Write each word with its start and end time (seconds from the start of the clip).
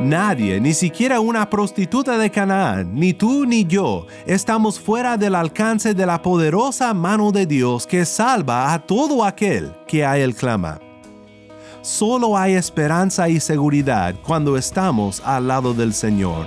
Nadie, 0.00 0.58
ni 0.62 0.72
siquiera 0.72 1.20
una 1.20 1.50
prostituta 1.50 2.16
de 2.16 2.30
Canaán, 2.30 2.94
ni 2.94 3.12
tú 3.12 3.44
ni 3.44 3.66
yo, 3.66 4.06
estamos 4.24 4.80
fuera 4.80 5.18
del 5.18 5.34
alcance 5.34 5.92
de 5.92 6.06
la 6.06 6.22
poderosa 6.22 6.94
mano 6.94 7.32
de 7.32 7.44
Dios 7.44 7.86
que 7.86 8.06
salva 8.06 8.72
a 8.72 8.78
todo 8.78 9.22
aquel 9.22 9.74
que 9.86 10.06
a 10.06 10.16
Él 10.16 10.34
clama. 10.34 10.80
Solo 11.82 12.36
hay 12.36 12.54
esperanza 12.54 13.28
y 13.28 13.40
seguridad 13.40 14.14
cuando 14.26 14.56
estamos 14.56 15.20
al 15.22 15.48
lado 15.48 15.74
del 15.74 15.92
Señor. 15.92 16.46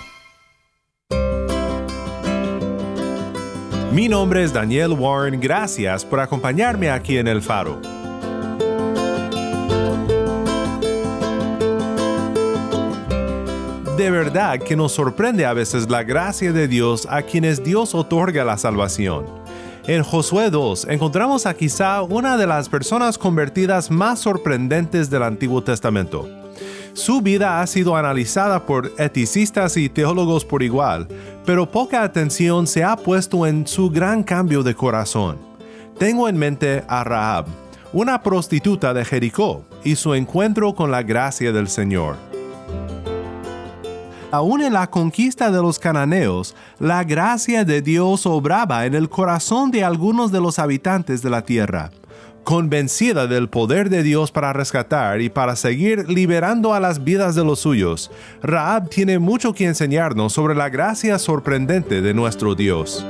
Mi 3.91 4.07
nombre 4.07 4.41
es 4.41 4.53
Daniel 4.53 4.93
Warren, 4.93 5.37
gracias 5.41 6.05
por 6.05 6.21
acompañarme 6.21 6.89
aquí 6.89 7.17
en 7.17 7.27
El 7.27 7.41
Faro. 7.41 7.81
De 13.97 14.09
verdad 14.09 14.59
que 14.59 14.77
nos 14.77 14.93
sorprende 14.93 15.45
a 15.45 15.51
veces 15.51 15.89
la 15.89 16.03
gracia 16.03 16.53
de 16.53 16.69
Dios 16.69 17.05
a 17.09 17.23
quienes 17.23 17.65
Dios 17.65 17.93
otorga 17.93 18.45
la 18.45 18.57
salvación. 18.57 19.25
En 19.85 20.03
Josué 20.03 20.49
2 20.49 20.87
encontramos 20.89 21.45
a 21.45 21.53
quizá 21.53 22.01
una 22.01 22.37
de 22.37 22.47
las 22.47 22.69
personas 22.69 23.17
convertidas 23.17 23.91
más 23.91 24.19
sorprendentes 24.19 25.09
del 25.09 25.23
Antiguo 25.23 25.61
Testamento. 25.65 26.29
Su 26.93 27.21
vida 27.21 27.61
ha 27.61 27.67
sido 27.67 27.95
analizada 27.95 28.65
por 28.65 28.91
eticistas 28.97 29.77
y 29.77 29.87
teólogos 29.87 30.43
por 30.43 30.61
igual, 30.61 31.07
pero 31.45 31.69
poca 31.69 32.03
atención 32.03 32.67
se 32.67 32.83
ha 32.83 32.95
puesto 32.95 33.45
en 33.45 33.65
su 33.67 33.89
gran 33.89 34.23
cambio 34.23 34.63
de 34.63 34.75
corazón. 34.75 35.37
Tengo 35.97 36.27
en 36.27 36.37
mente 36.37 36.83
a 36.87 37.03
Rahab, 37.03 37.45
una 37.93 38.21
prostituta 38.21 38.93
de 38.93 39.05
Jericó, 39.05 39.65
y 39.83 39.95
su 39.95 40.13
encuentro 40.13 40.73
con 40.75 40.91
la 40.91 41.03
gracia 41.03 41.51
del 41.51 41.67
Señor. 41.67 42.15
Aún 44.31 44.61
en 44.61 44.73
la 44.73 44.89
conquista 44.89 45.51
de 45.51 45.61
los 45.61 45.77
cananeos, 45.77 46.55
la 46.79 47.03
gracia 47.03 47.65
de 47.65 47.81
Dios 47.81 48.25
obraba 48.25 48.85
en 48.85 48.95
el 48.95 49.09
corazón 49.09 49.71
de 49.71 49.83
algunos 49.83 50.31
de 50.31 50.39
los 50.39 50.57
habitantes 50.57 51.21
de 51.21 51.29
la 51.29 51.41
tierra. 51.41 51.91
Convencida 52.43 53.27
del 53.27 53.49
poder 53.49 53.89
de 53.89 54.03
Dios 54.03 54.31
para 54.31 54.51
rescatar 54.51 55.21
y 55.21 55.29
para 55.29 55.55
seguir 55.55 56.09
liberando 56.09 56.73
a 56.73 56.79
las 56.79 57.03
vidas 57.03 57.35
de 57.35 57.43
los 57.43 57.59
suyos, 57.59 58.11
Raab 58.41 58.89
tiene 58.89 59.19
mucho 59.19 59.53
que 59.53 59.65
enseñarnos 59.65 60.33
sobre 60.33 60.55
la 60.55 60.69
gracia 60.69 61.19
sorprendente 61.19 62.01
de 62.01 62.13
nuestro 62.13 62.55
Dios. 62.55 63.05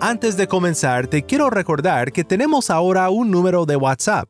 Antes 0.00 0.36
de 0.36 0.48
comenzar, 0.48 1.06
te 1.06 1.22
quiero 1.24 1.50
recordar 1.50 2.10
que 2.10 2.24
tenemos 2.24 2.70
ahora 2.70 3.10
un 3.10 3.30
número 3.30 3.66
de 3.66 3.76
WhatsApp 3.76 4.29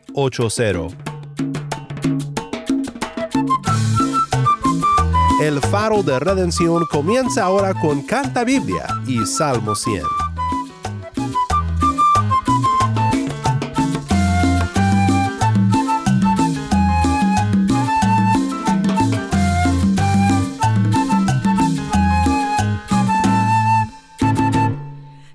El 5.41 5.59
faro 5.59 6.03
de 6.03 6.19
redención 6.19 6.85
comienza 6.85 7.43
ahora 7.43 7.73
con 7.73 8.01
Canta 8.03 8.43
Biblia 8.43 8.85
y 9.07 9.25
Salmo 9.25 9.73
100. 9.73 10.03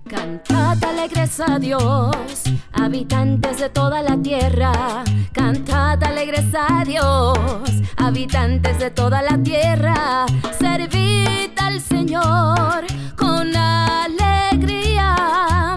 Cantad 0.08 0.84
alegres 0.84 1.41
a 1.41 1.58
Dios 1.58 2.46
habitantes 2.87 3.59
de 3.59 3.69
toda 3.69 4.01
la 4.01 4.17
tierra, 4.17 5.03
cantad 5.33 6.01
alegres 6.05 6.55
a 6.55 6.85
Dios, 6.85 7.37
habitantes 7.97 8.79
de 8.79 8.93
toda 8.93 9.23
la 9.23 9.43
tierra, 9.43 10.25
servid 10.57 11.51
al 11.57 11.81
Señor 11.81 12.85
con 13.17 13.57
alegría, 13.57 15.17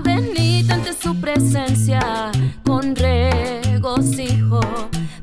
venid 0.03 0.69
ante 0.69 0.93
su 0.93 1.19
presencia 1.19 2.29
con 2.63 2.95
regocijo, 2.95 4.59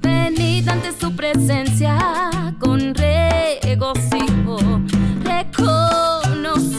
venid 0.02 0.68
ante 0.68 0.90
su 0.90 1.14
presencia 1.14 1.96
con 2.58 2.96
regocijo, 2.96 4.58
reconocer 5.22 6.72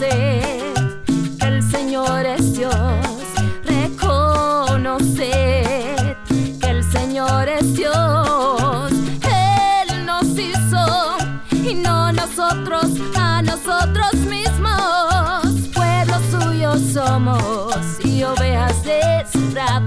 que 1.38 1.46
el 1.46 1.62
Señor 1.62 2.26
es 2.26 2.58
Dios 2.58 2.87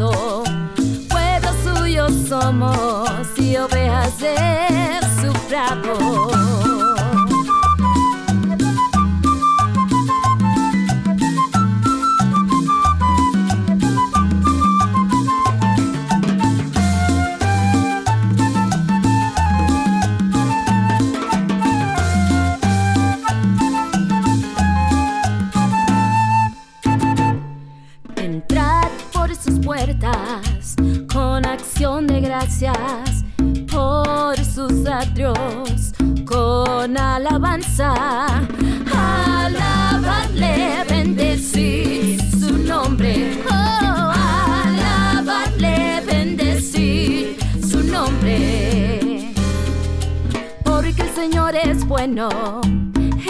prado. 0.01 0.43
Pueblo 1.09 1.49
suyo 1.63 2.07
somos 2.27 3.27
y 3.37 3.57
ovejas 3.57 4.17
de 4.19 4.99
su 5.21 5.31
prado. 5.47 6.10
Alabanza. 36.97 37.93
Alabarle, 38.93 40.83
bendecir 40.89 42.19
su 42.39 42.57
nombre. 42.57 43.37
Oh, 43.49 44.11
alabarle, 44.65 46.01
bendecir 46.05 47.37
su 47.69 47.83
nombre. 47.83 49.33
Porque 50.63 51.01
el 51.03 51.09
Señor 51.15 51.55
es 51.55 51.85
bueno, 51.85 52.29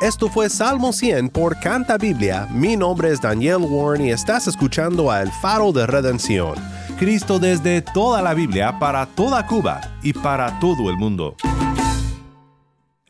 Esto 0.02 0.28
fue 0.28 0.48
Salmo 0.48 0.92
100 0.92 1.30
por 1.30 1.58
Canta 1.58 1.98
Biblia. 1.98 2.46
Mi 2.52 2.76
nombre 2.76 3.10
es 3.10 3.20
Daniel 3.20 3.62
Warren 3.62 4.06
y 4.06 4.12
estás 4.12 4.46
escuchando 4.46 5.10
a 5.10 5.20
El 5.20 5.32
Faro 5.32 5.72
de 5.72 5.84
Redención. 5.84 6.54
Cristo 6.98 7.38
desde 7.38 7.82
toda 7.82 8.22
la 8.22 8.32
Biblia 8.32 8.78
para 8.78 9.04
toda 9.04 9.46
Cuba 9.46 9.82
y 10.02 10.14
para 10.14 10.58
todo 10.60 10.88
el 10.88 10.96
mundo. 10.96 11.36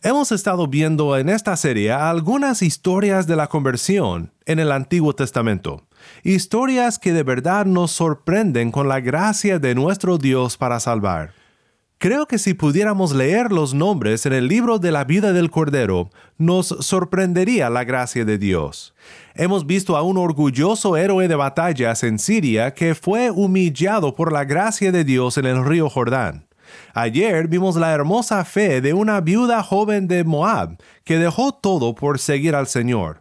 Hemos 0.03 0.33
estado 0.33 0.67
viendo 0.67 1.17
en 1.17 1.29
esta 1.29 1.57
serie 1.57 1.93
algunas 1.93 2.63
historias 2.63 3.29
de 3.29 3.37
la 3.37 3.47
conversión 3.47 4.33
en 4.45 4.59
el 4.59 4.73
Antiguo 4.73 5.15
Testamento. 5.15 5.87
Historias 6.25 6.99
que 6.99 7.13
de 7.13 7.23
verdad 7.23 7.65
nos 7.65 7.93
sorprenden 7.93 8.73
con 8.73 8.89
la 8.89 8.99
gracia 8.99 9.61
de 9.61 9.77
nuestro 9.77 10.19
Dios 10.19 10.57
para 10.57 10.81
salvar. 10.81 11.33
Creo 11.99 12.27
que 12.27 12.39
si 12.39 12.55
pudiéramos 12.55 13.15
leer 13.15 13.53
los 13.53 13.73
nombres 13.73 14.27
en 14.27 14.33
el 14.33 14.49
libro 14.49 14.79
de 14.79 14.93
la 14.93 15.05
vida 15.05 15.33
del 15.33 15.51
Cordero, 15.51 16.11
nos 16.39 16.67
sorprendería 16.67 17.71
la 17.71 17.85
gracia 17.85 18.25
de 18.25 18.37
Dios. 18.37 18.95
Hemos 19.39 19.67
visto 19.67 19.99
a 19.99 20.03
un 20.03 20.17
orgulloso 20.17 20.97
héroe 20.97 21.29
de 21.29 21.35
batallas 21.35 22.03
en 22.05 22.19
Siria 22.19 22.73
que 22.73 22.95
fue 22.95 23.31
humillado 23.31 24.15
por 24.15 24.33
la 24.33 24.47
gracia 24.47 24.91
de 24.93 25.05
Dios 25.05 25.37
en 25.37 25.45
el 25.45 25.63
río 25.63 25.91
Jordán. 25.91 26.47
Ayer 26.95 27.47
vimos 27.47 27.77
la 27.77 27.93
hermosa 27.93 28.47
fe 28.47 28.81
de 28.81 28.95
una 28.95 29.21
viuda 29.21 29.63
joven 29.63 30.09
de 30.09 30.25
Moab 30.25 30.79
que 31.05 31.19
dejó 31.19 31.53
todo 31.53 31.95
por 31.95 32.19
seguir 32.19 32.55
al 32.55 32.67
Señor. 32.67 33.21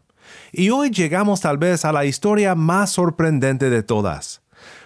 Y 0.54 0.70
hoy 0.70 0.90
llegamos 0.90 1.42
tal 1.42 1.58
vez 1.58 1.84
a 1.84 1.92
la 1.92 2.06
historia 2.06 2.56
más 2.56 2.92
sorprendente 2.92 3.70
de 3.70 3.84
todas. 3.84 4.42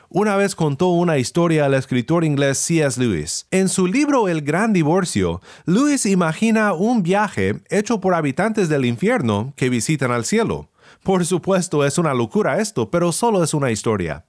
Una 0.09 0.35
vez 0.35 0.55
contó 0.55 0.87
una 0.87 1.19
historia 1.19 1.65
al 1.65 1.75
escritor 1.75 2.23
inglés 2.23 2.57
C.S. 2.57 2.99
Lewis. 2.99 3.45
En 3.51 3.69
su 3.69 3.85
libro 3.85 4.27
El 4.27 4.41
Gran 4.41 4.73
Divorcio, 4.73 5.41
Lewis 5.65 6.07
imagina 6.07 6.73
un 6.73 7.03
viaje 7.03 7.61
hecho 7.69 8.01
por 8.01 8.15
habitantes 8.15 8.67
del 8.67 8.85
infierno 8.85 9.53
que 9.55 9.69
visitan 9.69 10.11
al 10.11 10.25
cielo. 10.25 10.69
Por 11.03 11.25
supuesto 11.25 11.85
es 11.85 11.97
una 11.97 12.13
locura 12.13 12.59
esto, 12.59 12.89
pero 12.89 13.11
solo 13.11 13.43
es 13.43 13.53
una 13.53 13.71
historia. 13.71 14.25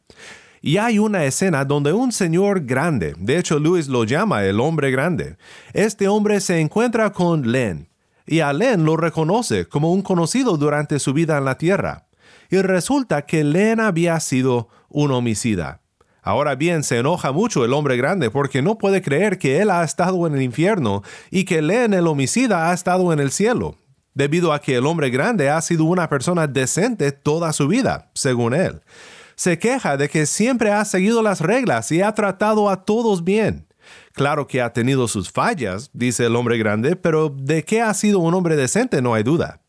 Y 0.63 0.77
hay 0.77 0.99
una 0.99 1.25
escena 1.25 1.65
donde 1.65 1.93
un 1.93 2.13
señor 2.13 2.65
grande, 2.65 3.15
de 3.19 3.39
hecho 3.39 3.59
Lewis 3.59 3.89
lo 3.89 4.05
llama 4.05 4.45
el 4.45 4.61
hombre 4.61 4.91
grande, 4.91 5.37
este 5.73 6.07
hombre 6.07 6.41
se 6.41 6.61
encuentra 6.61 7.13
con 7.13 7.51
Len, 7.51 7.89
y 8.27 8.41
a 8.41 8.53
Len 8.53 8.85
lo 8.85 8.97
reconoce 8.97 9.67
como 9.67 9.93
un 9.93 10.03
conocido 10.03 10.59
durante 10.59 10.99
su 10.99 11.15
vida 11.15 11.39
en 11.39 11.47
la 11.47 11.57
tierra. 11.57 12.07
Y 12.51 12.59
resulta 12.59 13.23
que 13.23 13.43
Len 13.43 13.81
había 13.81 14.21
sido 14.21 14.69
un 14.89 15.13
homicida. 15.13 15.81
Ahora 16.23 16.55
bien, 16.55 16.83
se 16.83 16.99
enoja 16.99 17.33
mucho 17.33 17.65
el 17.65 17.73
hombre 17.73 17.97
grande 17.97 18.31
porque 18.31 18.61
no 18.61 18.77
puede 18.77 19.01
creer 19.01 19.39
que 19.39 19.61
él 19.61 19.71
ha 19.71 19.83
estado 19.83 20.27
en 20.27 20.35
el 20.35 20.43
infierno 20.43 21.03
y 21.31 21.45
que 21.45 21.63
Len 21.63 21.95
el 21.95 22.07
homicida 22.07 22.71
ha 22.71 22.75
estado 22.75 23.13
en 23.13 23.21
el 23.21 23.31
cielo, 23.31 23.77
debido 24.15 24.53
a 24.53 24.61
que 24.61 24.77
el 24.77 24.87
hombre 24.87 25.11
grande 25.11 25.51
ha 25.51 25.61
sido 25.61 25.85
una 25.85 26.09
persona 26.09 26.47
decente 26.47 27.13
toda 27.13 27.53
su 27.53 27.69
vida, 27.69 28.11
según 28.15 28.55
él. 28.55 28.83
Se 29.37 29.59
queja 29.59 29.97
de 29.97 30.09
que 30.09 30.27
siempre 30.27 30.71
ha 30.71 30.85
seguido 30.85 31.23
las 31.23 31.41
reglas 31.41 31.91
y 31.93 32.03
ha 32.03 32.13
tratado 32.13 32.69
a 32.69 32.85
todos 32.85 33.25
bien. 33.25 33.67
Claro 34.13 34.47
que 34.47 34.61
ha 34.61 34.73
tenido 34.73 35.09
sus 35.09 35.31
fallas, 35.31 35.91
dice 35.93 36.27
el 36.27 36.37
hombre 36.37 36.59
grande, 36.59 36.97
pero 36.97 37.31
de 37.31 37.65
que 37.65 37.81
ha 37.81 37.95
sido 37.95 38.19
un 38.19 38.35
hombre 38.35 38.57
decente 38.57 39.01
no 39.01 39.15
hay 39.15 39.23
duda. 39.23 39.63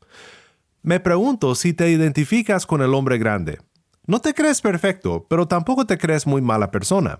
Me 0.81 0.99
pregunto 0.99 1.55
si 1.55 1.73
te 1.73 1.89
identificas 1.89 2.65
con 2.65 2.81
el 2.81 2.93
hombre 2.93 3.17
grande. 3.17 3.59
No 4.07 4.19
te 4.19 4.33
crees 4.33 4.61
perfecto, 4.61 5.25
pero 5.29 5.47
tampoco 5.47 5.85
te 5.85 5.97
crees 5.97 6.25
muy 6.25 6.41
mala 6.41 6.71
persona. 6.71 7.19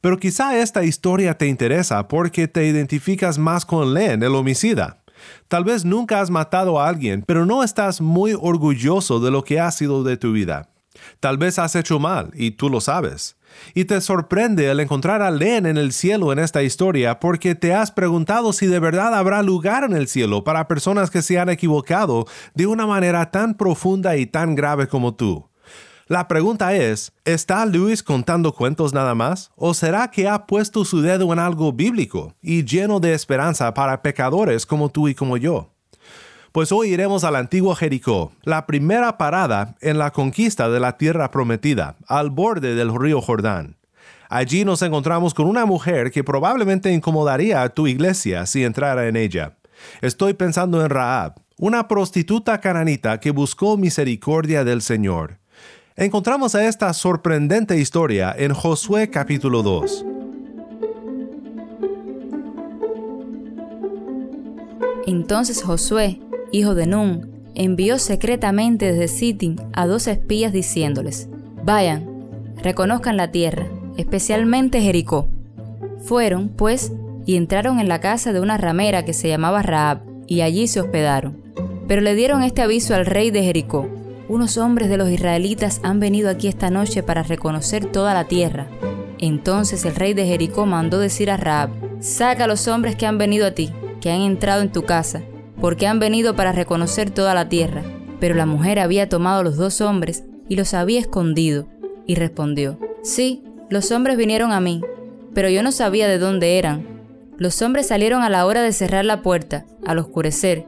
Pero 0.00 0.18
quizá 0.18 0.56
esta 0.56 0.84
historia 0.84 1.36
te 1.36 1.48
interesa 1.48 2.06
porque 2.08 2.46
te 2.46 2.66
identificas 2.66 3.36
más 3.36 3.66
con 3.66 3.94
Len, 3.94 4.22
el 4.22 4.34
homicida. 4.34 5.03
Tal 5.48 5.64
vez 5.64 5.84
nunca 5.84 6.20
has 6.20 6.30
matado 6.30 6.80
a 6.80 6.88
alguien, 6.88 7.22
pero 7.26 7.46
no 7.46 7.62
estás 7.62 8.00
muy 8.00 8.36
orgulloso 8.38 9.20
de 9.20 9.30
lo 9.30 9.44
que 9.44 9.60
ha 9.60 9.70
sido 9.70 10.02
de 10.04 10.16
tu 10.16 10.32
vida. 10.32 10.70
Tal 11.20 11.38
vez 11.38 11.58
has 11.58 11.74
hecho 11.74 11.98
mal 11.98 12.30
y 12.34 12.52
tú 12.52 12.68
lo 12.70 12.80
sabes. 12.80 13.36
Y 13.74 13.84
te 13.84 14.00
sorprende 14.00 14.70
el 14.70 14.80
encontrar 14.80 15.22
a 15.22 15.30
Len 15.30 15.66
en 15.66 15.76
el 15.76 15.92
cielo 15.92 16.32
en 16.32 16.38
esta 16.38 16.62
historia 16.62 17.20
porque 17.20 17.54
te 17.54 17.74
has 17.74 17.90
preguntado 17.90 18.52
si 18.52 18.66
de 18.66 18.80
verdad 18.80 19.14
habrá 19.14 19.42
lugar 19.42 19.84
en 19.84 19.92
el 19.92 20.08
cielo 20.08 20.44
para 20.44 20.68
personas 20.68 21.10
que 21.10 21.22
se 21.22 21.38
han 21.38 21.48
equivocado 21.48 22.26
de 22.54 22.66
una 22.66 22.86
manera 22.86 23.30
tan 23.30 23.54
profunda 23.54 24.16
y 24.16 24.26
tan 24.26 24.54
grave 24.54 24.88
como 24.88 25.14
tú. 25.14 25.48
La 26.06 26.28
pregunta 26.28 26.74
es, 26.74 27.12
¿está 27.24 27.64
Lewis 27.64 28.02
contando 28.02 28.52
cuentos 28.52 28.92
nada 28.92 29.14
más? 29.14 29.50
¿O 29.56 29.72
será 29.72 30.10
que 30.10 30.28
ha 30.28 30.46
puesto 30.46 30.84
su 30.84 31.00
dedo 31.00 31.32
en 31.32 31.38
algo 31.38 31.72
bíblico 31.72 32.34
y 32.42 32.62
lleno 32.62 33.00
de 33.00 33.14
esperanza 33.14 33.72
para 33.72 34.02
pecadores 34.02 34.66
como 34.66 34.90
tú 34.90 35.08
y 35.08 35.14
como 35.14 35.38
yo? 35.38 35.70
Pues 36.52 36.72
hoy 36.72 36.90
iremos 36.90 37.24
al 37.24 37.36
antiguo 37.36 37.74
Jericó, 37.74 38.32
la 38.42 38.66
primera 38.66 39.16
parada 39.16 39.76
en 39.80 39.96
la 39.96 40.10
conquista 40.10 40.68
de 40.68 40.78
la 40.78 40.98
tierra 40.98 41.30
prometida, 41.30 41.96
al 42.06 42.28
borde 42.28 42.74
del 42.74 42.94
río 42.94 43.22
Jordán. 43.22 43.78
Allí 44.28 44.66
nos 44.66 44.82
encontramos 44.82 45.32
con 45.32 45.46
una 45.46 45.64
mujer 45.64 46.10
que 46.10 46.22
probablemente 46.22 46.92
incomodaría 46.92 47.62
a 47.62 47.70
tu 47.70 47.86
iglesia 47.86 48.44
si 48.44 48.62
entrara 48.62 49.08
en 49.08 49.16
ella. 49.16 49.56
Estoy 50.02 50.34
pensando 50.34 50.84
en 50.84 50.90
Raab, 50.90 51.40
una 51.56 51.88
prostituta 51.88 52.60
cananita 52.60 53.20
que 53.20 53.30
buscó 53.30 53.78
misericordia 53.78 54.64
del 54.64 54.82
Señor. 54.82 55.38
Encontramos 55.96 56.56
a 56.56 56.66
esta 56.66 56.92
sorprendente 56.92 57.78
historia 57.78 58.34
en 58.36 58.52
Josué 58.52 59.10
capítulo 59.10 59.62
2. 59.62 60.04
Entonces 65.06 65.62
Josué, 65.62 66.18
hijo 66.50 66.74
de 66.74 66.88
Nun, 66.88 67.30
envió 67.54 68.00
secretamente 68.00 68.92
desde 68.92 69.06
Sittim 69.06 69.54
a 69.72 69.86
dos 69.86 70.08
espías 70.08 70.52
diciéndoles, 70.52 71.28
Vayan, 71.62 72.04
reconozcan 72.60 73.16
la 73.16 73.30
tierra, 73.30 73.68
especialmente 73.96 74.80
Jericó. 74.80 75.28
Fueron, 76.00 76.48
pues, 76.48 76.90
y 77.24 77.36
entraron 77.36 77.78
en 77.78 77.88
la 77.88 78.00
casa 78.00 78.32
de 78.32 78.40
una 78.40 78.58
ramera 78.58 79.04
que 79.04 79.12
se 79.12 79.28
llamaba 79.28 79.62
Raab, 79.62 80.00
y 80.26 80.40
allí 80.40 80.66
se 80.66 80.80
hospedaron. 80.80 81.40
Pero 81.86 82.00
le 82.00 82.16
dieron 82.16 82.42
este 82.42 82.62
aviso 82.62 82.96
al 82.96 83.06
rey 83.06 83.30
de 83.30 83.44
Jericó, 83.44 83.88
unos 84.28 84.56
hombres 84.56 84.88
de 84.88 84.96
los 84.96 85.10
israelitas 85.10 85.80
han 85.82 86.00
venido 86.00 86.30
aquí 86.30 86.48
esta 86.48 86.70
noche 86.70 87.02
para 87.02 87.22
reconocer 87.22 87.86
toda 87.86 88.14
la 88.14 88.24
tierra. 88.24 88.68
Entonces 89.18 89.84
el 89.84 89.94
rey 89.94 90.14
de 90.14 90.26
Jericó 90.26 90.66
mandó 90.66 90.98
decir 90.98 91.30
a 91.30 91.36
Raab, 91.36 91.70
saca 92.00 92.44
a 92.44 92.46
los 92.46 92.68
hombres 92.68 92.96
que 92.96 93.06
han 93.06 93.18
venido 93.18 93.46
a 93.46 93.52
ti, 93.52 93.72
que 94.00 94.10
han 94.10 94.22
entrado 94.22 94.62
en 94.62 94.72
tu 94.72 94.82
casa, 94.82 95.22
porque 95.60 95.86
han 95.86 95.98
venido 95.98 96.36
para 96.36 96.52
reconocer 96.52 97.10
toda 97.10 97.34
la 97.34 97.48
tierra. 97.48 97.82
Pero 98.20 98.34
la 98.34 98.46
mujer 98.46 98.78
había 98.78 99.08
tomado 99.08 99.42
los 99.42 99.56
dos 99.56 99.80
hombres 99.80 100.24
y 100.48 100.56
los 100.56 100.74
había 100.74 101.00
escondido, 101.00 101.68
y 102.06 102.16
respondió, 102.16 102.78
sí, 103.02 103.42
los 103.70 103.90
hombres 103.90 104.16
vinieron 104.16 104.52
a 104.52 104.60
mí, 104.60 104.82
pero 105.32 105.48
yo 105.48 105.62
no 105.62 105.72
sabía 105.72 106.06
de 106.06 106.18
dónde 106.18 106.58
eran. 106.58 106.86
Los 107.38 107.60
hombres 107.62 107.88
salieron 107.88 108.22
a 108.22 108.30
la 108.30 108.46
hora 108.46 108.62
de 108.62 108.72
cerrar 108.72 109.04
la 109.04 109.22
puerta, 109.22 109.64
al 109.84 109.98
oscurecer. 109.98 110.66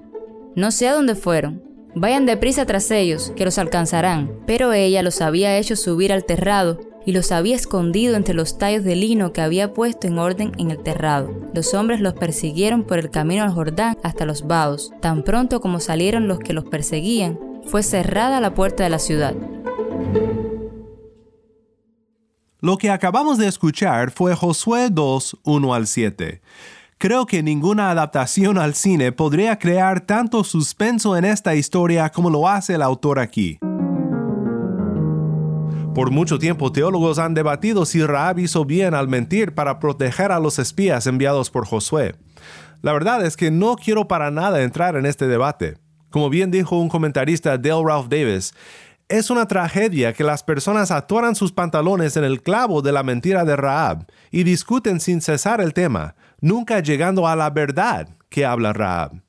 No 0.54 0.70
sé 0.70 0.88
a 0.88 0.94
dónde 0.94 1.14
fueron. 1.14 1.65
Vayan 1.98 2.26
deprisa 2.26 2.66
tras 2.66 2.90
ellos, 2.90 3.32
que 3.36 3.46
los 3.46 3.56
alcanzarán. 3.56 4.30
Pero 4.46 4.74
ella 4.74 5.02
los 5.02 5.22
había 5.22 5.56
hecho 5.56 5.76
subir 5.76 6.12
al 6.12 6.26
terrado 6.26 6.78
y 7.06 7.12
los 7.12 7.32
había 7.32 7.56
escondido 7.56 8.16
entre 8.16 8.34
los 8.34 8.58
tallos 8.58 8.84
de 8.84 8.94
lino 8.94 9.32
que 9.32 9.40
había 9.40 9.72
puesto 9.72 10.06
en 10.06 10.18
orden 10.18 10.52
en 10.58 10.70
el 10.70 10.82
terrado. 10.82 11.30
Los 11.54 11.72
hombres 11.72 12.02
los 12.02 12.12
persiguieron 12.12 12.84
por 12.84 12.98
el 12.98 13.08
camino 13.08 13.44
al 13.44 13.54
Jordán 13.54 13.96
hasta 14.02 14.26
los 14.26 14.46
vados. 14.46 14.92
Tan 15.00 15.22
pronto 15.22 15.62
como 15.62 15.80
salieron 15.80 16.28
los 16.28 16.38
que 16.38 16.52
los 16.52 16.64
perseguían, 16.64 17.38
fue 17.64 17.82
cerrada 17.82 18.42
la 18.42 18.52
puerta 18.52 18.84
de 18.84 18.90
la 18.90 18.98
ciudad. 18.98 19.34
Lo 22.60 22.76
que 22.76 22.90
acabamos 22.90 23.38
de 23.38 23.48
escuchar 23.48 24.10
fue 24.10 24.34
Josué 24.34 24.90
2, 24.90 25.38
1 25.44 25.74
al 25.74 25.86
7. 25.86 26.42
Creo 26.98 27.26
que 27.26 27.42
ninguna 27.42 27.90
adaptación 27.90 28.56
al 28.56 28.72
cine 28.72 29.12
podría 29.12 29.58
crear 29.58 30.00
tanto 30.00 30.42
suspenso 30.44 31.14
en 31.14 31.26
esta 31.26 31.54
historia 31.54 32.08
como 32.08 32.30
lo 32.30 32.48
hace 32.48 32.74
el 32.74 32.80
autor 32.80 33.18
aquí. 33.18 33.58
Por 35.94 36.10
mucho 36.10 36.38
tiempo 36.38 36.72
teólogos 36.72 37.18
han 37.18 37.34
debatido 37.34 37.84
si 37.84 38.02
Raab 38.02 38.38
hizo 38.38 38.64
bien 38.64 38.94
al 38.94 39.08
mentir 39.08 39.54
para 39.54 39.78
proteger 39.78 40.32
a 40.32 40.40
los 40.40 40.58
espías 40.58 41.06
enviados 41.06 41.50
por 41.50 41.66
Josué. 41.66 42.14
La 42.80 42.94
verdad 42.94 43.26
es 43.26 43.36
que 43.36 43.50
no 43.50 43.76
quiero 43.76 44.08
para 44.08 44.30
nada 44.30 44.62
entrar 44.62 44.96
en 44.96 45.04
este 45.04 45.26
debate. 45.26 45.76
Como 46.08 46.30
bien 46.30 46.50
dijo 46.50 46.78
un 46.78 46.88
comentarista 46.88 47.58
Dale 47.58 47.84
Ralph 47.84 48.08
Davis, 48.08 48.54
Es 49.08 49.30
una 49.30 49.46
tragedia 49.46 50.14
que 50.14 50.24
las 50.24 50.42
personas 50.42 50.90
atoran 50.90 51.36
sus 51.36 51.52
pantalones 51.52 52.16
en 52.16 52.24
el 52.24 52.42
clavo 52.42 52.82
de 52.82 52.90
la 52.90 53.04
mentira 53.04 53.44
de 53.44 53.54
Raab 53.54 54.06
y 54.32 54.42
discuten 54.42 54.98
sin 54.98 55.20
cesar 55.20 55.60
el 55.60 55.74
tema, 55.74 56.16
nunca 56.40 56.80
llegando 56.80 57.26
a 57.26 57.36
la 57.36 57.50
verdad 57.50 58.08
que 58.28 58.44
habla 58.44 58.72
Raab. 58.72 59.22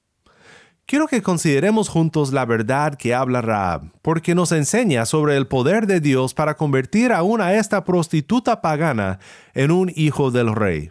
Quiero 0.85 1.07
que 1.07 1.21
consideremos 1.21 1.89
juntos 1.89 2.31
la 2.31 2.45
verdad 2.45 2.95
que 2.95 3.13
habla 3.13 3.41
Raab, 3.41 3.91
porque 4.01 4.33
nos 4.33 4.53
enseña 4.53 5.05
sobre 5.05 5.35
el 5.35 5.45
poder 5.45 5.85
de 5.85 5.99
Dios 5.99 6.33
para 6.33 6.55
convertir 6.55 7.11
aún 7.11 7.41
a 7.41 7.55
esta 7.55 7.83
prostituta 7.83 8.61
pagana 8.61 9.19
en 9.53 9.71
un 9.71 9.91
hijo 9.93 10.31
del 10.31 10.55
rey. 10.55 10.89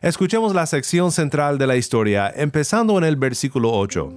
Escuchemos 0.00 0.56
la 0.56 0.66
sección 0.66 1.12
central 1.12 1.56
de 1.56 1.68
la 1.68 1.76
historia, 1.76 2.32
empezando 2.34 2.98
en 2.98 3.04
el 3.04 3.14
versículo 3.14 3.70
8. 3.72 4.12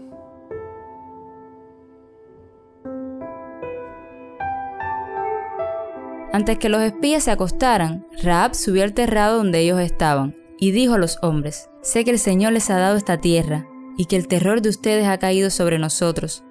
Antes 6.33 6.57
que 6.57 6.69
los 6.69 6.81
espías 6.81 7.25
se 7.25 7.29
acostaran, 7.29 8.07
Raab 8.23 8.55
subió 8.55 8.83
al 8.83 8.93
terrado 8.93 9.37
donde 9.37 9.59
ellos 9.59 9.79
estaban 9.79 10.40
y 10.61 10.71
dijo 10.71 10.93
a 10.93 10.99
los 10.99 11.17
hombres, 11.23 11.69
Sé 11.81 12.05
que 12.05 12.11
el 12.11 12.19
Señor 12.19 12.53
les 12.53 12.69
ha 12.69 12.77
dado 12.77 12.95
esta 12.95 13.17
tierra 13.17 13.67
y 13.97 14.05
que 14.05 14.15
el 14.15 14.27
terror 14.27 14.61
de 14.61 14.69
ustedes 14.69 15.07
ha 15.07 15.17
caído 15.17 15.49
sobre 15.49 15.79
nosotros, 15.79 16.43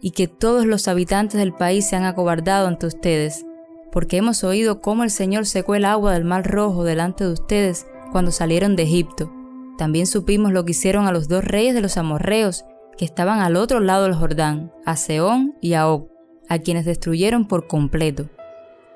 y 0.00 0.12
que 0.12 0.28
todos 0.28 0.64
los 0.66 0.86
habitantes 0.86 1.38
del 1.38 1.52
país 1.52 1.88
se 1.88 1.96
han 1.96 2.04
acobardado 2.04 2.68
ante 2.68 2.86
ustedes, 2.86 3.44
porque 3.90 4.18
hemos 4.18 4.44
oído 4.44 4.80
cómo 4.80 5.02
el 5.02 5.10
Señor 5.10 5.46
secó 5.46 5.74
el 5.74 5.84
agua 5.84 6.14
del 6.14 6.24
mar 6.24 6.48
rojo 6.48 6.84
delante 6.84 7.24
de 7.24 7.32
ustedes 7.32 7.86
cuando 8.12 8.30
salieron 8.30 8.76
de 8.76 8.84
Egipto. 8.84 9.32
También 9.76 10.06
supimos 10.06 10.52
lo 10.52 10.64
que 10.64 10.70
hicieron 10.70 11.06
a 11.06 11.12
los 11.12 11.26
dos 11.26 11.44
reyes 11.44 11.74
de 11.74 11.80
los 11.80 11.96
amorreos, 11.96 12.64
que 12.96 13.04
estaban 13.04 13.40
al 13.40 13.56
otro 13.56 13.80
lado 13.80 14.04
del 14.04 14.14
Jordán, 14.14 14.72
a 14.86 14.94
Seón 14.94 15.56
y 15.60 15.74
a 15.74 15.88
Og, 15.88 16.08
a 16.48 16.60
quienes 16.60 16.84
destruyeron 16.84 17.48
por 17.48 17.66
completo. 17.66 18.28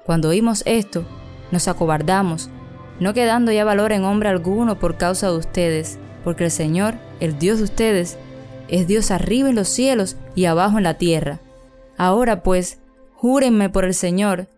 Cuando 0.07 0.29
oímos 0.29 0.63
esto, 0.65 1.05
nos 1.51 1.67
acobardamos, 1.67 2.51
no 3.01 3.15
quedando 3.15 3.53
ya 3.53 3.65
valor 3.65 3.93
en 3.93 4.05
hombre 4.05 4.29
alguno 4.29 4.79
por 4.79 4.97
causa 4.97 5.31
de 5.31 5.37
ustedes, 5.37 5.99
porque 6.23 6.45
el 6.45 6.51
Señor, 6.51 6.95
el 7.21 7.39
Dios 7.39 7.59
de 7.59 7.65
ustedes, 7.65 8.19
es 8.69 8.87
Dios 8.87 9.11
arriba 9.11 9.49
en 9.49 9.55
los 9.57 9.69
cielos 9.69 10.17
y 10.35 10.47
abajo 10.47 10.79
en 10.79 10.85
la 10.85 10.95
tierra. 10.95 11.41
Ahora 11.97 12.43
pues, 12.43 12.81
júrenme 13.15 13.69
por 13.69 13.85
el 13.85 13.95
Señor, 13.95 14.49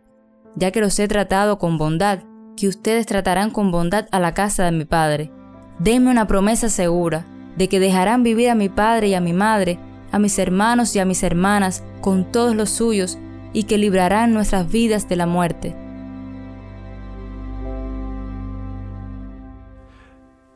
ya 0.54 0.70
que 0.70 0.80
los 0.80 0.98
he 0.98 1.08
tratado 1.08 1.58
con 1.58 1.78
bondad, 1.78 2.20
que 2.56 2.68
ustedes 2.68 3.06
tratarán 3.06 3.50
con 3.50 3.70
bondad 3.70 4.06
a 4.10 4.20
la 4.20 4.32
casa 4.32 4.64
de 4.64 4.72
mi 4.72 4.84
Padre. 4.84 5.30
Denme 5.78 6.10
una 6.10 6.26
promesa 6.26 6.68
segura, 6.68 7.26
de 7.56 7.68
que 7.68 7.80
dejarán 7.80 8.22
vivir 8.22 8.50
a 8.50 8.54
mi 8.54 8.68
Padre 8.68 9.08
y 9.08 9.14
a 9.14 9.20
mi 9.20 9.32
Madre, 9.32 9.78
a 10.12 10.18
mis 10.18 10.38
hermanos 10.38 10.94
y 10.94 10.98
a 10.98 11.04
mis 11.04 11.22
hermanas, 11.22 11.84
con 12.00 12.30
todos 12.30 12.54
los 12.54 12.70
suyos, 12.70 13.18
y 13.52 13.64
que 13.64 13.78
librarán 13.78 14.32
nuestras 14.32 14.70
vidas 14.70 15.08
de 15.08 15.16
la 15.16 15.26
muerte. 15.26 15.76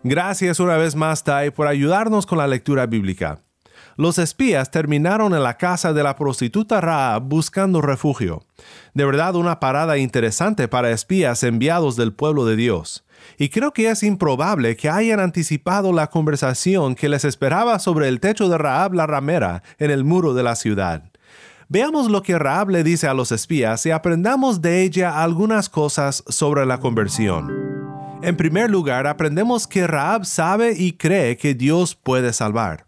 Gracias 0.03 0.61
una 0.61 0.79
vez 0.79 0.97
más, 0.97 1.25
Tai, 1.25 1.51
por 1.51 1.67
ayudarnos 1.67 2.25
con 2.25 2.39
la 2.39 2.47
lectura 2.47 2.87
bíblica. 2.87 3.43
Los 3.97 4.19
espías 4.19 4.71
terminaron 4.71 5.35
en 5.35 5.43
la 5.43 5.59
casa 5.59 5.93
de 5.93 6.03
la 6.03 6.17
prostituta 6.17 6.81
Raab 6.81 7.23
buscando 7.25 7.83
refugio. 7.83 8.43
De 8.95 9.05
verdad 9.05 9.35
una 9.35 9.61
parada 9.61 9.99
interesante 9.99 10.69
para 10.69 10.91
espías 10.91 11.43
enviados 11.43 11.97
del 11.97 12.15
pueblo 12.15 12.47
de 12.47 12.57
Dios. 12.57 13.05
Y 13.37 13.51
creo 13.51 13.73
que 13.73 13.91
es 13.91 14.03
improbable 14.03 14.75
que 14.75 14.89
hayan 14.89 15.21
anticipado 15.21 15.93
la 15.93 16.07
conversación 16.07 16.95
que 16.95 17.11
les 17.11 17.27
esperaba 17.27 17.79
sobre 17.79 18.09
el 18.09 18.21
techo 18.21 18.49
de 18.49 18.57
Raab 18.57 18.95
la 18.95 19.07
ramera 19.07 19.63
en 19.79 19.91
el 19.91 20.05
muro 20.05 20.33
de 20.33 20.45
la 20.45 20.57
ciudad. 20.57 21.11
Veamos 21.69 22.11
lo 22.11 22.23
que 22.23 22.39
Raab 22.39 22.71
le 22.71 22.83
dice 22.85 23.07
a 23.07 23.13
los 23.13 23.33
espías 23.33 23.85
y 23.85 23.91
aprendamos 23.91 24.63
de 24.63 24.83
ella 24.83 25.23
algunas 25.23 25.69
cosas 25.69 26.25
sobre 26.27 26.65
la 26.65 26.79
conversión. 26.79 27.80
En 28.23 28.37
primer 28.37 28.71
lugar, 28.71 29.07
aprendemos 29.07 29.67
que 29.67 29.87
Raab 29.87 30.27
sabe 30.27 30.75
y 30.77 30.93
cree 30.93 31.39
que 31.39 31.55
Dios 31.55 31.95
puede 31.95 32.35
salvar. 32.35 32.85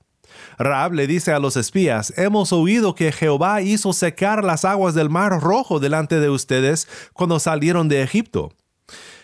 Raab 0.58 0.92
le 0.92 1.06
dice 1.06 1.32
a 1.32 1.38
los 1.38 1.56
espías, 1.56 2.12
hemos 2.18 2.52
oído 2.52 2.94
que 2.94 3.12
Jehová 3.12 3.62
hizo 3.62 3.94
secar 3.94 4.44
las 4.44 4.66
aguas 4.66 4.94
del 4.94 5.08
mar 5.08 5.40
rojo 5.40 5.80
delante 5.80 6.20
de 6.20 6.28
ustedes 6.28 6.86
cuando 7.14 7.40
salieron 7.40 7.88
de 7.88 8.02
Egipto. 8.02 8.52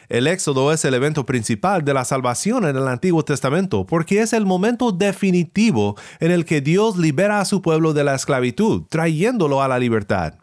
El 0.08 0.26
éxodo 0.26 0.72
es 0.72 0.82
el 0.86 0.94
evento 0.94 1.26
principal 1.26 1.84
de 1.84 1.92
la 1.92 2.06
salvación 2.06 2.64
en 2.64 2.76
el 2.76 2.88
Antiguo 2.88 3.22
Testamento 3.22 3.84
porque 3.84 4.22
es 4.22 4.32
el 4.32 4.46
momento 4.46 4.92
definitivo 4.92 5.96
en 6.20 6.30
el 6.30 6.46
que 6.46 6.62
Dios 6.62 6.96
libera 6.96 7.40
a 7.40 7.44
su 7.44 7.60
pueblo 7.60 7.92
de 7.92 8.04
la 8.04 8.14
esclavitud, 8.14 8.84
trayéndolo 8.88 9.62
a 9.62 9.68
la 9.68 9.78
libertad. 9.78 10.34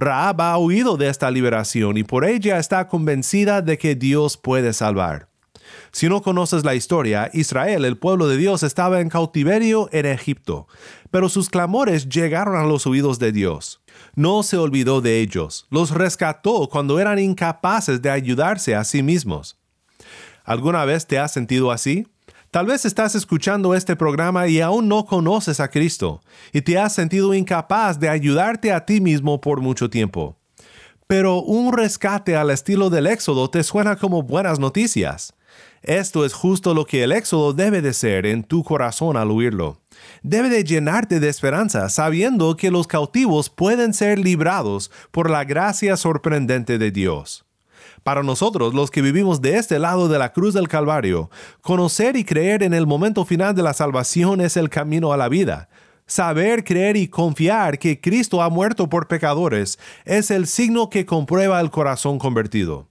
Raab 0.00 0.40
ha 0.40 0.56
oído 0.56 0.96
de 0.96 1.10
esta 1.10 1.30
liberación 1.30 1.98
y 1.98 2.04
por 2.04 2.24
ella 2.24 2.58
está 2.58 2.88
convencida 2.88 3.60
de 3.60 3.76
que 3.76 3.94
Dios 3.94 4.38
puede 4.38 4.72
salvar. 4.72 5.28
Si 5.92 6.08
no 6.08 6.22
conoces 6.22 6.64
la 6.64 6.74
historia, 6.74 7.30
Israel, 7.34 7.84
el 7.84 7.98
pueblo 7.98 8.26
de 8.26 8.38
Dios, 8.38 8.62
estaba 8.62 9.00
en 9.00 9.10
cautiverio 9.10 9.90
en 9.92 10.06
Egipto, 10.06 10.66
pero 11.10 11.28
sus 11.28 11.50
clamores 11.50 12.08
llegaron 12.08 12.56
a 12.56 12.64
los 12.64 12.86
oídos 12.86 13.18
de 13.18 13.30
Dios. 13.30 13.82
No 14.14 14.42
se 14.42 14.56
olvidó 14.56 15.02
de 15.02 15.20
ellos, 15.20 15.66
los 15.68 15.90
rescató 15.90 16.70
cuando 16.70 16.98
eran 16.98 17.18
incapaces 17.18 18.00
de 18.00 18.08
ayudarse 18.08 18.74
a 18.74 18.84
sí 18.84 19.02
mismos. 19.02 19.58
¿Alguna 20.44 20.86
vez 20.86 21.06
te 21.06 21.18
has 21.18 21.32
sentido 21.32 21.70
así? 21.70 22.06
Tal 22.50 22.66
vez 22.66 22.84
estás 22.84 23.14
escuchando 23.14 23.76
este 23.76 23.94
programa 23.94 24.48
y 24.48 24.60
aún 24.60 24.88
no 24.88 25.06
conoces 25.06 25.60
a 25.60 25.68
Cristo 25.68 26.20
y 26.52 26.62
te 26.62 26.78
has 26.78 26.92
sentido 26.92 27.32
incapaz 27.32 28.00
de 28.00 28.08
ayudarte 28.08 28.72
a 28.72 28.84
ti 28.84 29.00
mismo 29.00 29.40
por 29.40 29.60
mucho 29.60 29.88
tiempo. 29.88 30.36
Pero 31.06 31.42
un 31.42 31.72
rescate 31.72 32.34
al 32.34 32.50
estilo 32.50 32.90
del 32.90 33.06
Éxodo 33.06 33.48
te 33.50 33.62
suena 33.62 33.94
como 33.94 34.24
buenas 34.24 34.58
noticias. 34.58 35.32
Esto 35.82 36.24
es 36.24 36.32
justo 36.32 36.74
lo 36.74 36.86
que 36.86 37.04
el 37.04 37.12
Éxodo 37.12 37.52
debe 37.52 37.82
de 37.82 37.92
ser 37.92 38.26
en 38.26 38.42
tu 38.42 38.64
corazón 38.64 39.16
al 39.16 39.30
oírlo. 39.30 39.80
Debe 40.24 40.48
de 40.48 40.64
llenarte 40.64 41.20
de 41.20 41.28
esperanza 41.28 41.88
sabiendo 41.88 42.56
que 42.56 42.72
los 42.72 42.88
cautivos 42.88 43.48
pueden 43.48 43.94
ser 43.94 44.18
librados 44.18 44.90
por 45.12 45.30
la 45.30 45.44
gracia 45.44 45.96
sorprendente 45.96 46.78
de 46.78 46.90
Dios. 46.90 47.44
Para 48.02 48.22
nosotros, 48.22 48.72
los 48.72 48.90
que 48.90 49.02
vivimos 49.02 49.42
de 49.42 49.56
este 49.56 49.78
lado 49.78 50.08
de 50.08 50.18
la 50.18 50.32
cruz 50.32 50.54
del 50.54 50.68
Calvario, 50.68 51.30
conocer 51.60 52.16
y 52.16 52.24
creer 52.24 52.62
en 52.62 52.72
el 52.72 52.86
momento 52.86 53.24
final 53.24 53.54
de 53.54 53.62
la 53.62 53.74
salvación 53.74 54.40
es 54.40 54.56
el 54.56 54.70
camino 54.70 55.12
a 55.12 55.16
la 55.16 55.28
vida. 55.28 55.68
Saber, 56.06 56.64
creer 56.64 56.96
y 56.96 57.08
confiar 57.08 57.78
que 57.78 58.00
Cristo 58.00 58.42
ha 58.42 58.48
muerto 58.48 58.88
por 58.88 59.06
pecadores 59.06 59.78
es 60.04 60.30
el 60.30 60.46
signo 60.46 60.90
que 60.90 61.06
comprueba 61.06 61.60
el 61.60 61.70
corazón 61.70 62.18
convertido. 62.18 62.88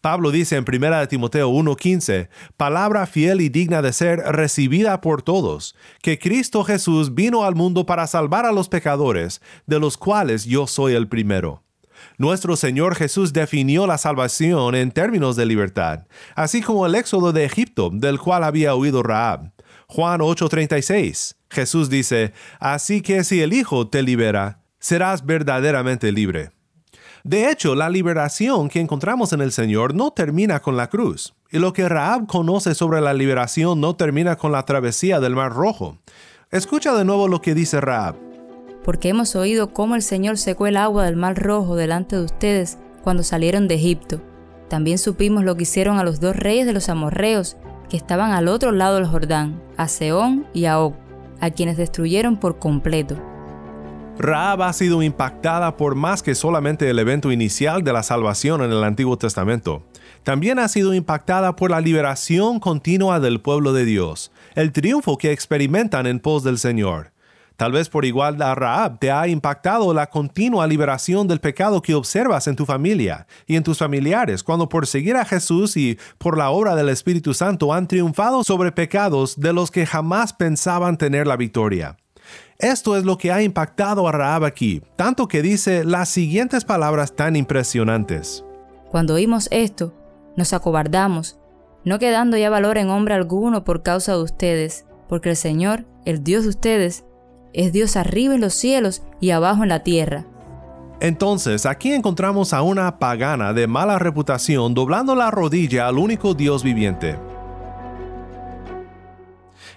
Pablo 0.00 0.30
dice 0.30 0.56
en 0.56 0.64
1 0.64 1.08
Timoteo 1.08 1.50
1:15, 1.50 2.28
palabra 2.56 3.06
fiel 3.06 3.40
y 3.40 3.48
digna 3.48 3.82
de 3.82 3.92
ser 3.92 4.20
recibida 4.20 5.00
por 5.00 5.22
todos, 5.22 5.74
que 6.00 6.18
Cristo 6.18 6.64
Jesús 6.64 7.14
vino 7.14 7.44
al 7.44 7.54
mundo 7.54 7.84
para 7.84 8.06
salvar 8.06 8.46
a 8.46 8.52
los 8.52 8.68
pecadores, 8.68 9.42
de 9.66 9.78
los 9.78 9.98
cuales 9.98 10.44
yo 10.44 10.66
soy 10.66 10.94
el 10.94 11.08
primero. 11.08 11.62
Nuestro 12.18 12.56
Señor 12.56 12.94
Jesús 12.94 13.32
definió 13.32 13.86
la 13.86 13.98
salvación 13.98 14.74
en 14.74 14.92
términos 14.92 15.36
de 15.36 15.46
libertad, 15.46 16.06
así 16.34 16.60
como 16.62 16.86
el 16.86 16.94
éxodo 16.94 17.32
de 17.32 17.44
Egipto 17.44 17.90
del 17.92 18.18
cual 18.18 18.44
había 18.44 18.74
oído 18.74 19.02
Raab. 19.02 19.52
Juan 19.86 20.20
8:36. 20.20 21.36
Jesús 21.50 21.90
dice, 21.90 22.32
Así 22.58 23.00
que 23.00 23.24
si 23.24 23.42
el 23.42 23.52
Hijo 23.52 23.88
te 23.88 24.02
libera, 24.02 24.60
serás 24.78 25.26
verdaderamente 25.26 26.12
libre. 26.12 26.50
De 27.24 27.50
hecho, 27.50 27.74
la 27.74 27.90
liberación 27.90 28.68
que 28.68 28.80
encontramos 28.80 29.32
en 29.32 29.42
el 29.42 29.52
Señor 29.52 29.94
no 29.94 30.10
termina 30.12 30.60
con 30.60 30.76
la 30.76 30.88
cruz, 30.88 31.34
y 31.50 31.58
lo 31.58 31.72
que 31.72 31.88
Raab 31.88 32.26
conoce 32.26 32.74
sobre 32.74 33.00
la 33.00 33.12
liberación 33.12 33.80
no 33.80 33.96
termina 33.96 34.36
con 34.36 34.52
la 34.52 34.64
travesía 34.64 35.20
del 35.20 35.36
Mar 35.36 35.52
Rojo. 35.52 35.98
Escucha 36.50 36.94
de 36.94 37.04
nuevo 37.04 37.28
lo 37.28 37.42
que 37.42 37.54
dice 37.54 37.80
Raab 37.80 38.29
porque 38.84 39.08
hemos 39.08 39.36
oído 39.36 39.72
cómo 39.72 39.94
el 39.94 40.02
Señor 40.02 40.38
secó 40.38 40.66
el 40.66 40.76
agua 40.76 41.04
del 41.04 41.16
mar 41.16 41.36
rojo 41.36 41.76
delante 41.76 42.16
de 42.16 42.24
ustedes 42.24 42.78
cuando 43.02 43.22
salieron 43.22 43.68
de 43.68 43.74
Egipto. 43.76 44.20
También 44.68 44.98
supimos 44.98 45.44
lo 45.44 45.56
que 45.56 45.64
hicieron 45.64 45.98
a 45.98 46.04
los 46.04 46.20
dos 46.20 46.36
reyes 46.36 46.66
de 46.66 46.72
los 46.72 46.88
amorreos, 46.88 47.56
que 47.88 47.96
estaban 47.96 48.30
al 48.30 48.48
otro 48.48 48.70
lado 48.72 48.96
del 48.96 49.06
Jordán, 49.06 49.60
a 49.76 49.88
Seón 49.88 50.46
y 50.54 50.66
a 50.66 50.78
Og, 50.78 50.94
a 51.40 51.50
quienes 51.50 51.76
destruyeron 51.76 52.36
por 52.36 52.58
completo. 52.58 53.16
Raab 54.18 54.62
ha 54.62 54.72
sido 54.74 55.02
impactada 55.02 55.76
por 55.76 55.94
más 55.94 56.22
que 56.22 56.34
solamente 56.34 56.88
el 56.90 56.98
evento 56.98 57.32
inicial 57.32 57.82
de 57.82 57.92
la 57.92 58.02
salvación 58.02 58.62
en 58.62 58.70
el 58.70 58.84
Antiguo 58.84 59.16
Testamento. 59.16 59.82
También 60.22 60.58
ha 60.58 60.68
sido 60.68 60.92
impactada 60.92 61.56
por 61.56 61.70
la 61.70 61.80
liberación 61.80 62.60
continua 62.60 63.18
del 63.18 63.40
pueblo 63.40 63.72
de 63.72 63.86
Dios, 63.86 64.30
el 64.54 64.72
triunfo 64.72 65.16
que 65.16 65.32
experimentan 65.32 66.06
en 66.06 66.20
pos 66.20 66.44
del 66.44 66.58
Señor. 66.58 67.12
Tal 67.60 67.72
vez 67.72 67.90
por 67.90 68.06
igual 68.06 68.40
a 68.40 68.54
Raab 68.54 68.98
te 68.98 69.10
ha 69.10 69.28
impactado 69.28 69.92
la 69.92 70.08
continua 70.08 70.66
liberación 70.66 71.28
del 71.28 71.40
pecado 71.40 71.82
que 71.82 71.94
observas 71.94 72.46
en 72.46 72.56
tu 72.56 72.64
familia 72.64 73.26
y 73.46 73.56
en 73.56 73.62
tus 73.62 73.76
familiares 73.76 74.42
cuando 74.42 74.66
por 74.66 74.86
seguir 74.86 75.14
a 75.14 75.26
Jesús 75.26 75.76
y 75.76 75.98
por 76.16 76.38
la 76.38 76.48
obra 76.48 76.74
del 76.74 76.88
Espíritu 76.88 77.34
Santo 77.34 77.74
han 77.74 77.86
triunfado 77.86 78.44
sobre 78.44 78.72
pecados 78.72 79.38
de 79.38 79.52
los 79.52 79.70
que 79.70 79.84
jamás 79.84 80.32
pensaban 80.32 80.96
tener 80.96 81.26
la 81.26 81.36
victoria. 81.36 81.98
Esto 82.58 82.96
es 82.96 83.04
lo 83.04 83.18
que 83.18 83.30
ha 83.30 83.42
impactado 83.42 84.08
a 84.08 84.12
Raab 84.12 84.44
aquí, 84.44 84.80
tanto 84.96 85.28
que 85.28 85.42
dice 85.42 85.84
las 85.84 86.08
siguientes 86.08 86.64
palabras 86.64 87.14
tan 87.14 87.36
impresionantes. 87.36 88.42
Cuando 88.88 89.12
oímos 89.12 89.48
esto, 89.50 89.92
nos 90.34 90.54
acobardamos, 90.54 91.38
no 91.84 91.98
quedando 91.98 92.38
ya 92.38 92.48
valor 92.48 92.78
en 92.78 92.88
hombre 92.88 93.12
alguno 93.12 93.64
por 93.64 93.82
causa 93.82 94.12
de 94.12 94.22
ustedes, 94.22 94.86
porque 95.10 95.28
el 95.28 95.36
Señor, 95.36 95.84
el 96.06 96.24
Dios 96.24 96.44
de 96.44 96.48
ustedes, 96.48 97.04
es 97.52 97.72
Dios 97.72 97.96
arriba 97.96 98.34
en 98.34 98.40
los 98.40 98.54
cielos 98.54 99.02
y 99.20 99.30
abajo 99.30 99.62
en 99.62 99.68
la 99.68 99.82
tierra. 99.82 100.24
Entonces, 101.00 101.66
aquí 101.66 101.92
encontramos 101.92 102.52
a 102.52 102.62
una 102.62 102.98
pagana 102.98 103.52
de 103.52 103.66
mala 103.66 103.98
reputación 103.98 104.74
doblando 104.74 105.14
la 105.14 105.30
rodilla 105.30 105.88
al 105.88 105.98
único 105.98 106.34
Dios 106.34 106.62
viviente. 106.62 107.16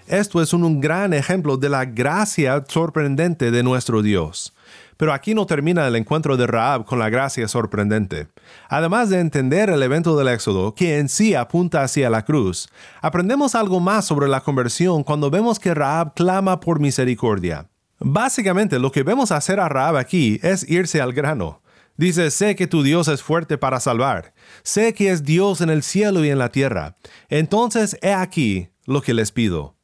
Esto 0.06 0.42
es 0.42 0.52
un, 0.52 0.80
gran 0.80 1.14
ejemplo 1.14 1.56
de 1.56 1.70
la 1.70 1.86
gracia 1.86 2.62
sorprendente 2.68 3.50
de 3.50 3.62
nuestro 3.62 4.02
Dios. 4.02 4.53
Pero 4.96 5.12
aquí 5.12 5.34
no 5.34 5.46
termina 5.46 5.86
el 5.86 5.96
encuentro 5.96 6.36
de 6.36 6.46
Raab 6.46 6.84
con 6.84 6.98
la 6.98 7.10
gracia 7.10 7.48
sorprendente. 7.48 8.28
Además 8.68 9.10
de 9.10 9.20
entender 9.20 9.70
el 9.70 9.82
evento 9.82 10.16
del 10.16 10.28
Éxodo, 10.28 10.74
que 10.74 10.98
en 10.98 11.08
sí 11.08 11.34
apunta 11.34 11.82
hacia 11.82 12.10
la 12.10 12.24
cruz, 12.24 12.68
aprendemos 13.00 13.54
algo 13.54 13.80
más 13.80 14.04
sobre 14.04 14.28
la 14.28 14.40
conversión 14.40 15.02
cuando 15.02 15.30
vemos 15.30 15.58
que 15.58 15.74
Raab 15.74 16.14
clama 16.14 16.60
por 16.60 16.80
misericordia. 16.80 17.68
Básicamente 17.98 18.78
lo 18.78 18.92
que 18.92 19.02
vemos 19.02 19.32
hacer 19.32 19.60
a 19.60 19.68
Raab 19.68 19.96
aquí 19.96 20.38
es 20.42 20.68
irse 20.68 21.00
al 21.00 21.12
grano. 21.12 21.62
Dice, 21.96 22.32
sé 22.32 22.56
que 22.56 22.66
tu 22.66 22.82
Dios 22.82 23.06
es 23.06 23.22
fuerte 23.22 23.56
para 23.56 23.78
salvar, 23.78 24.34
sé 24.64 24.94
que 24.94 25.10
es 25.10 25.22
Dios 25.22 25.60
en 25.60 25.70
el 25.70 25.84
cielo 25.84 26.24
y 26.24 26.30
en 26.30 26.38
la 26.38 26.48
tierra. 26.48 26.96
Entonces 27.28 27.96
he 28.02 28.12
aquí 28.12 28.68
lo 28.84 29.00
que 29.00 29.14
les 29.14 29.30
pido. 29.30 29.76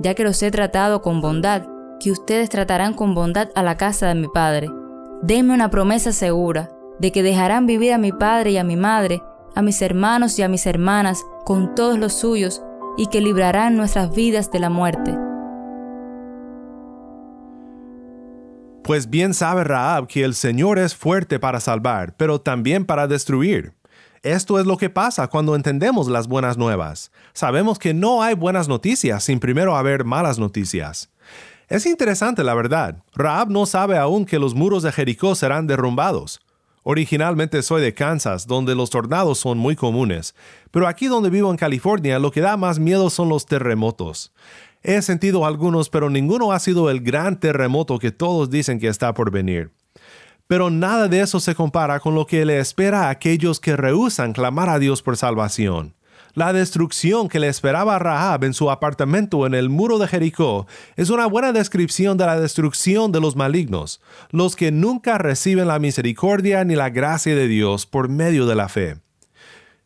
Ya 0.00 0.14
que 0.14 0.24
los 0.24 0.42
he 0.42 0.50
tratado 0.50 1.02
con 1.02 1.20
bondad, 1.20 1.64
que 2.02 2.10
ustedes 2.10 2.48
tratarán 2.50 2.94
con 2.94 3.14
bondad 3.14 3.50
a 3.54 3.62
la 3.62 3.76
casa 3.76 4.08
de 4.08 4.16
mi 4.16 4.26
Padre. 4.26 4.68
Denme 5.22 5.54
una 5.54 5.70
promesa 5.70 6.12
segura 6.12 6.68
de 6.98 7.12
que 7.12 7.22
dejarán 7.22 7.66
vivir 7.66 7.92
a 7.92 7.98
mi 7.98 8.10
Padre 8.10 8.50
y 8.50 8.58
a 8.58 8.64
mi 8.64 8.76
Madre, 8.76 9.22
a 9.54 9.62
mis 9.62 9.80
hermanos 9.82 10.36
y 10.38 10.42
a 10.42 10.48
mis 10.48 10.66
hermanas, 10.66 11.22
con 11.44 11.76
todos 11.76 11.98
los 11.98 12.14
suyos, 12.14 12.62
y 12.96 13.06
que 13.06 13.20
librarán 13.20 13.76
nuestras 13.76 14.12
vidas 14.14 14.50
de 14.50 14.58
la 14.58 14.68
muerte. 14.68 15.16
Pues 18.82 19.08
bien 19.08 19.32
sabe 19.32 19.62
Raab 19.62 20.08
que 20.08 20.24
el 20.24 20.34
Señor 20.34 20.80
es 20.80 20.96
fuerte 20.96 21.38
para 21.38 21.60
salvar, 21.60 22.16
pero 22.16 22.40
también 22.40 22.84
para 22.84 23.06
destruir. 23.06 23.74
Esto 24.22 24.58
es 24.58 24.66
lo 24.66 24.76
que 24.76 24.90
pasa 24.90 25.28
cuando 25.28 25.54
entendemos 25.54 26.08
las 26.08 26.26
buenas 26.26 26.58
nuevas. 26.58 27.12
Sabemos 27.32 27.78
que 27.78 27.94
no 27.94 28.22
hay 28.22 28.34
buenas 28.34 28.66
noticias 28.66 29.22
sin 29.22 29.38
primero 29.38 29.76
haber 29.76 30.04
malas 30.04 30.40
noticias. 30.40 31.12
Es 31.72 31.86
interesante 31.86 32.44
la 32.44 32.52
verdad. 32.52 33.02
Raab 33.14 33.48
no 33.48 33.64
sabe 33.64 33.96
aún 33.96 34.26
que 34.26 34.38
los 34.38 34.54
muros 34.54 34.82
de 34.82 34.92
Jericó 34.92 35.34
serán 35.34 35.66
derrumbados. 35.66 36.42
Originalmente 36.82 37.62
soy 37.62 37.80
de 37.80 37.94
Kansas, 37.94 38.46
donde 38.46 38.74
los 38.74 38.90
tornados 38.90 39.38
son 39.38 39.56
muy 39.56 39.74
comunes, 39.74 40.34
pero 40.70 40.86
aquí 40.86 41.06
donde 41.06 41.30
vivo 41.30 41.50
en 41.50 41.56
California 41.56 42.18
lo 42.18 42.30
que 42.30 42.42
da 42.42 42.58
más 42.58 42.78
miedo 42.78 43.08
son 43.08 43.30
los 43.30 43.46
terremotos. 43.46 44.34
He 44.82 45.00
sentido 45.00 45.46
algunos, 45.46 45.88
pero 45.88 46.10
ninguno 46.10 46.52
ha 46.52 46.58
sido 46.58 46.90
el 46.90 47.00
gran 47.00 47.40
terremoto 47.40 47.98
que 47.98 48.12
todos 48.12 48.50
dicen 48.50 48.78
que 48.78 48.88
está 48.88 49.14
por 49.14 49.30
venir. 49.30 49.72
Pero 50.46 50.68
nada 50.68 51.08
de 51.08 51.22
eso 51.22 51.40
se 51.40 51.54
compara 51.54 52.00
con 52.00 52.14
lo 52.14 52.26
que 52.26 52.44
le 52.44 52.58
espera 52.58 53.06
a 53.06 53.08
aquellos 53.08 53.60
que 53.60 53.76
rehusan 53.76 54.34
clamar 54.34 54.68
a 54.68 54.78
Dios 54.78 55.00
por 55.00 55.16
salvación. 55.16 55.94
La 56.34 56.54
destrucción 56.54 57.28
que 57.28 57.38
le 57.38 57.48
esperaba 57.48 57.96
a 57.96 57.98
Rahab 57.98 58.44
en 58.44 58.54
su 58.54 58.70
apartamento 58.70 59.46
en 59.46 59.52
el 59.52 59.68
muro 59.68 59.98
de 59.98 60.08
Jericó 60.08 60.66
es 60.96 61.10
una 61.10 61.26
buena 61.26 61.52
descripción 61.52 62.16
de 62.16 62.24
la 62.24 62.40
destrucción 62.40 63.12
de 63.12 63.20
los 63.20 63.36
malignos, 63.36 64.00
los 64.30 64.56
que 64.56 64.72
nunca 64.72 65.18
reciben 65.18 65.68
la 65.68 65.78
misericordia 65.78 66.64
ni 66.64 66.74
la 66.74 66.88
gracia 66.88 67.36
de 67.36 67.48
Dios 67.48 67.84
por 67.84 68.08
medio 68.08 68.46
de 68.46 68.54
la 68.54 68.70
fe. 68.70 68.96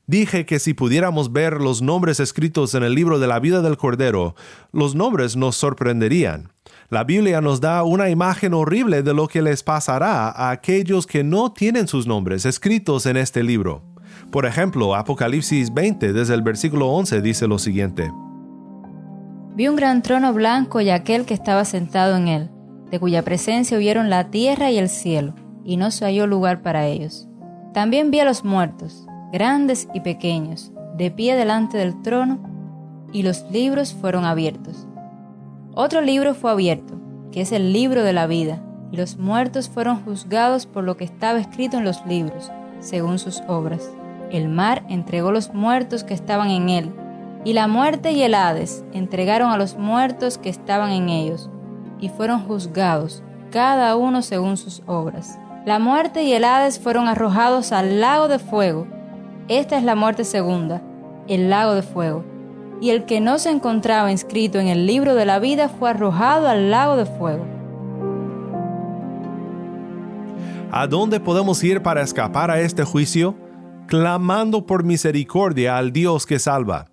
Dije 0.07 0.47
que 0.47 0.61
si 0.61 0.73
pudiéramos 0.73 1.33
ver 1.33 1.61
los 1.61 1.83
nombres 1.83 2.21
escritos 2.21 2.77
en 2.77 2.85
el 2.85 2.95
libro 2.95 3.19
de 3.19 3.27
la 3.27 3.41
vida 3.41 3.61
del 3.61 3.77
Cordero, 3.77 4.37
los 4.71 4.95
nombres 4.95 5.35
nos 5.35 5.57
sorprenderían. 5.57 6.53
La 6.91 7.03
Biblia 7.03 7.41
nos 7.41 7.61
da 7.61 7.83
una 7.83 8.09
imagen 8.09 8.55
horrible 8.55 9.03
de 9.03 9.15
lo 9.15 9.27
que 9.27 9.43
les 9.43 9.65
pasará 9.65 10.29
a 10.29 10.51
aquellos 10.51 11.09
que 11.09 11.25
no 11.25 11.53
tienen 11.53 11.89
sus 11.89 12.07
nombres 12.07 12.47
escritos 12.47 13.05
en 13.07 13.17
este 13.17 13.43
libro. 13.43 13.96
Por 14.31 14.47
ejemplo, 14.47 14.95
Apocalipsis 14.95 15.73
20 15.73 16.13
desde 16.13 16.35
el 16.35 16.43
versículo 16.43 16.89
11 16.91 17.23
dice 17.23 17.47
lo 17.47 17.59
siguiente. 17.59 18.13
Vi 19.55 19.69
un 19.69 19.77
gran 19.77 20.03
trono 20.03 20.33
blanco 20.35 20.81
y 20.81 20.91
aquel 20.91 21.25
que 21.25 21.35
estaba 21.35 21.65
sentado 21.65 22.17
en 22.17 22.29
él, 22.29 22.51
de 22.91 23.01
cuya 23.01 23.23
presencia 23.23 23.79
huyeron 23.79 24.11
la 24.11 24.31
tierra 24.31 24.71
y 24.71 24.79
el 24.79 24.89
cielo, 24.89 25.35
y 25.65 25.77
no 25.77 25.91
se 25.91 26.05
halló 26.05 26.27
lugar 26.27 26.63
para 26.63 26.87
ellos. 26.87 27.29
También 27.73 28.11
vi 28.11 28.21
a 28.21 28.25
los 28.25 28.45
muertos 28.45 29.07
grandes 29.33 29.89
y 29.93 30.01
pequeños, 30.01 30.73
de 30.97 31.11
pie 31.11 31.37
delante 31.37 31.77
del 31.79 32.01
trono, 32.03 32.39
y 33.13 33.23
los 33.23 33.45
libros 33.51 33.95
fueron 33.95 34.25
abiertos. 34.25 34.87
Otro 35.75 36.01
libro 36.01 36.35
fue 36.35 36.51
abierto, 36.51 36.95
que 37.33 37.43
es 37.43 37.53
el 37.53 37.73
libro 37.73 38.03
de 38.03 38.13
la 38.13 38.27
vida, 38.27 38.63
y 38.93 38.97
los 38.97 39.19
muertos 39.19 39.69
fueron 39.69 40.03
juzgados 40.03 40.67
por 40.67 40.85
lo 40.85 40.97
que 40.97 41.05
estaba 41.05 41.39
escrito 41.39 41.77
en 41.77 41.85
los 41.85 42.05
libros, 42.07 42.51
según 42.81 43.19
sus 43.19 43.43
obras. 43.49 43.91
El 44.31 44.49
mar 44.49 44.85
entregó 44.89 45.31
los 45.31 45.55
muertos 45.55 46.05
que 46.05 46.15
estaban 46.15 46.51
en 46.51 46.69
él, 46.69 46.93
y 47.45 47.53
la 47.53 47.69
muerte 47.69 48.13
y 48.13 48.23
el 48.23 48.35
Hades 48.35 48.85
entregaron 48.93 49.53
a 49.53 49.57
los 49.57 49.77
muertos 49.77 50.37
que 50.39 50.49
estaban 50.49 50.91
en 50.91 51.09
ellos, 51.09 51.49
y 52.01 52.09
fueron 52.09 52.41
juzgados, 52.41 53.23
cada 53.51 53.97
uno 53.97 54.23
según 54.23 54.57
sus 54.57 54.83
obras. 54.87 55.39
La 55.65 55.79
muerte 55.79 56.25
y 56.25 56.33
el 56.33 56.45
Hades 56.45 56.81
fueron 56.81 57.09
arrojados 57.09 57.73
al 57.73 58.01
lago 58.01 58.29
de 58.29 58.39
fuego, 58.39 58.87
esta 59.49 59.79
es 59.79 59.85
la 59.85 59.95
muerte 59.95 60.25
segunda, 60.25 60.83
el 61.29 61.51
lago 61.51 61.75
de 61.75 61.83
fuego. 61.83 62.25
Y 62.81 62.91
el 62.91 63.05
que 63.05 63.21
no 63.21 63.39
se 63.39 63.51
encontraba 63.51 64.11
inscrito 64.11 64.59
en 64.59 64.67
el 64.67 64.87
libro 64.87 65.15
de 65.15 65.25
la 65.25 65.39
vida 65.39 65.69
fue 65.69 65.91
arrojado 65.91 66.49
al 66.49 66.73
lago 66.73 66.97
de 66.97 67.07
fuego. 67.07 67.47
¿A 70.73 70.89
dónde 70.89 71.21
podemos 71.21 71.63
ir 71.63 71.81
para 71.81 72.03
escapar 72.03 72.51
a 72.51 72.59
este 72.59 72.83
juicio? 72.83 73.37
Clamando 73.87 74.67
por 74.67 74.83
misericordia 74.83 75.79
al 75.79 75.93
Dios 75.93 76.27
que 76.27 76.41
salva. 76.41 76.87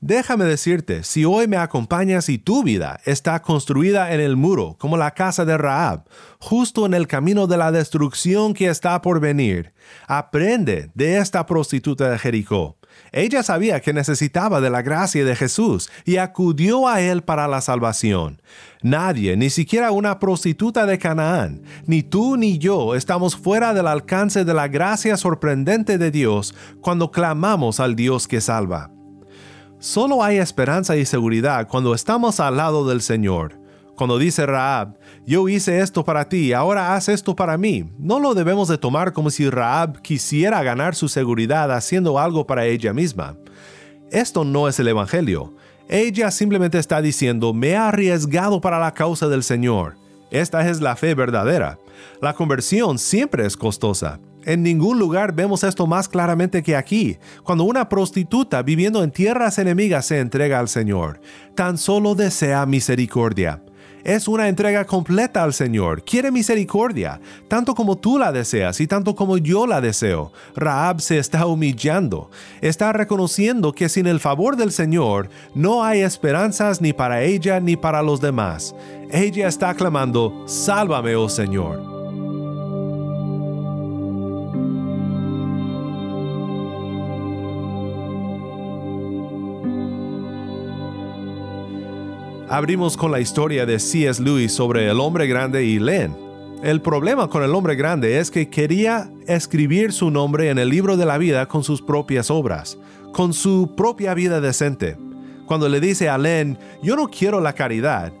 Déjame 0.00 0.46
decirte, 0.46 1.04
si 1.04 1.26
hoy 1.26 1.46
me 1.46 1.58
acompañas 1.58 2.30
y 2.30 2.38
tu 2.38 2.62
vida 2.62 2.98
está 3.04 3.42
construida 3.42 4.14
en 4.14 4.20
el 4.20 4.36
muro, 4.36 4.76
como 4.78 4.96
la 4.96 5.10
casa 5.10 5.44
de 5.44 5.58
Raab, 5.58 6.04
justo 6.38 6.86
en 6.86 6.94
el 6.94 7.06
camino 7.06 7.46
de 7.46 7.58
la 7.58 7.70
destrucción 7.70 8.54
que 8.54 8.68
está 8.68 9.02
por 9.02 9.20
venir, 9.20 9.74
aprende 10.08 10.90
de 10.94 11.18
esta 11.18 11.44
prostituta 11.44 12.08
de 12.08 12.18
Jericó. 12.18 12.78
Ella 13.12 13.42
sabía 13.42 13.80
que 13.80 13.92
necesitaba 13.92 14.60
de 14.60 14.70
la 14.70 14.82
gracia 14.82 15.24
de 15.24 15.34
Jesús 15.36 15.90
y 16.04 16.16
acudió 16.16 16.88
a 16.88 17.00
él 17.00 17.22
para 17.22 17.48
la 17.48 17.60
salvación. 17.60 18.40
Nadie, 18.82 19.36
ni 19.36 19.50
siquiera 19.50 19.90
una 19.90 20.18
prostituta 20.18 20.86
de 20.86 20.98
Canaán, 20.98 21.62
ni 21.86 22.02
tú 22.02 22.36
ni 22.36 22.58
yo 22.58 22.94
estamos 22.94 23.36
fuera 23.36 23.74
del 23.74 23.86
alcance 23.86 24.44
de 24.44 24.54
la 24.54 24.68
gracia 24.68 25.16
sorprendente 25.16 25.98
de 25.98 26.10
Dios 26.10 26.54
cuando 26.80 27.10
clamamos 27.10 27.80
al 27.80 27.96
Dios 27.96 28.26
que 28.28 28.40
salva. 28.40 28.90
Solo 29.78 30.22
hay 30.22 30.36
esperanza 30.36 30.96
y 30.96 31.04
seguridad 31.04 31.66
cuando 31.66 31.94
estamos 31.94 32.38
al 32.38 32.58
lado 32.58 32.86
del 32.86 33.00
Señor. 33.00 33.59
Cuando 34.00 34.18
dice 34.18 34.46
Raab, 34.46 34.96
yo 35.26 35.46
hice 35.46 35.80
esto 35.80 36.06
para 36.06 36.26
ti, 36.26 36.54
ahora 36.54 36.94
haz 36.94 37.10
esto 37.10 37.36
para 37.36 37.58
mí, 37.58 37.84
no 37.98 38.18
lo 38.18 38.32
debemos 38.32 38.66
de 38.68 38.78
tomar 38.78 39.12
como 39.12 39.28
si 39.28 39.50
Raab 39.50 40.00
quisiera 40.00 40.62
ganar 40.62 40.94
su 40.94 41.06
seguridad 41.06 41.70
haciendo 41.70 42.18
algo 42.18 42.46
para 42.46 42.64
ella 42.64 42.94
misma. 42.94 43.36
Esto 44.10 44.42
no 44.42 44.68
es 44.68 44.80
el 44.80 44.88
Evangelio. 44.88 45.54
Ella 45.86 46.30
simplemente 46.30 46.78
está 46.78 47.02
diciendo, 47.02 47.52
me 47.52 47.72
he 47.72 47.76
arriesgado 47.76 48.62
para 48.62 48.78
la 48.78 48.94
causa 48.94 49.28
del 49.28 49.42
Señor. 49.42 49.96
Esta 50.30 50.66
es 50.66 50.80
la 50.80 50.96
fe 50.96 51.14
verdadera. 51.14 51.78
La 52.22 52.32
conversión 52.32 52.98
siempre 52.98 53.44
es 53.44 53.54
costosa. 53.54 54.18
En 54.46 54.62
ningún 54.62 54.98
lugar 54.98 55.34
vemos 55.34 55.62
esto 55.62 55.86
más 55.86 56.08
claramente 56.08 56.62
que 56.62 56.74
aquí, 56.74 57.18
cuando 57.44 57.64
una 57.64 57.90
prostituta 57.90 58.62
viviendo 58.62 59.04
en 59.04 59.10
tierras 59.10 59.58
enemigas 59.58 60.06
se 60.06 60.20
entrega 60.20 60.58
al 60.58 60.68
Señor. 60.68 61.20
Tan 61.54 61.76
solo 61.76 62.14
desea 62.14 62.64
misericordia. 62.64 63.62
Es 64.04 64.28
una 64.28 64.48
entrega 64.48 64.84
completa 64.84 65.42
al 65.42 65.52
Señor. 65.52 66.04
Quiere 66.04 66.30
misericordia, 66.30 67.20
tanto 67.48 67.74
como 67.74 67.96
tú 67.96 68.18
la 68.18 68.32
deseas 68.32 68.80
y 68.80 68.86
tanto 68.86 69.14
como 69.14 69.36
yo 69.38 69.66
la 69.66 69.80
deseo. 69.80 70.32
Raab 70.56 71.00
se 71.00 71.18
está 71.18 71.46
humillando. 71.46 72.30
Está 72.60 72.92
reconociendo 72.92 73.72
que 73.72 73.88
sin 73.88 74.06
el 74.06 74.20
favor 74.20 74.56
del 74.56 74.72
Señor 74.72 75.28
no 75.54 75.84
hay 75.84 76.00
esperanzas 76.00 76.80
ni 76.80 76.92
para 76.92 77.22
ella 77.22 77.60
ni 77.60 77.76
para 77.76 78.02
los 78.02 78.20
demás. 78.20 78.74
Ella 79.10 79.48
está 79.48 79.74
clamando, 79.74 80.44
Sálvame, 80.46 81.16
oh 81.16 81.28
Señor. 81.28 81.99
Abrimos 92.50 92.96
con 92.96 93.12
la 93.12 93.20
historia 93.20 93.64
de 93.64 93.78
C.S. 93.78 94.20
Lewis 94.20 94.52
sobre 94.52 94.90
el 94.90 94.98
hombre 94.98 95.28
grande 95.28 95.62
y 95.62 95.78
Len. 95.78 96.16
El 96.64 96.82
problema 96.82 97.28
con 97.28 97.44
el 97.44 97.54
hombre 97.54 97.76
grande 97.76 98.18
es 98.18 98.28
que 98.28 98.50
quería 98.50 99.08
escribir 99.28 99.92
su 99.92 100.10
nombre 100.10 100.50
en 100.50 100.58
el 100.58 100.68
libro 100.68 100.96
de 100.96 101.06
la 101.06 101.16
vida 101.16 101.46
con 101.46 101.62
sus 101.62 101.80
propias 101.80 102.28
obras, 102.28 102.76
con 103.12 103.34
su 103.34 103.76
propia 103.76 104.14
vida 104.14 104.40
decente. 104.40 104.96
Cuando 105.46 105.68
le 105.68 105.78
dice 105.78 106.08
a 106.08 106.18
Len, 106.18 106.58
yo 106.82 106.96
no 106.96 107.06
quiero 107.06 107.40
la 107.40 107.52
caridad, 107.52 108.12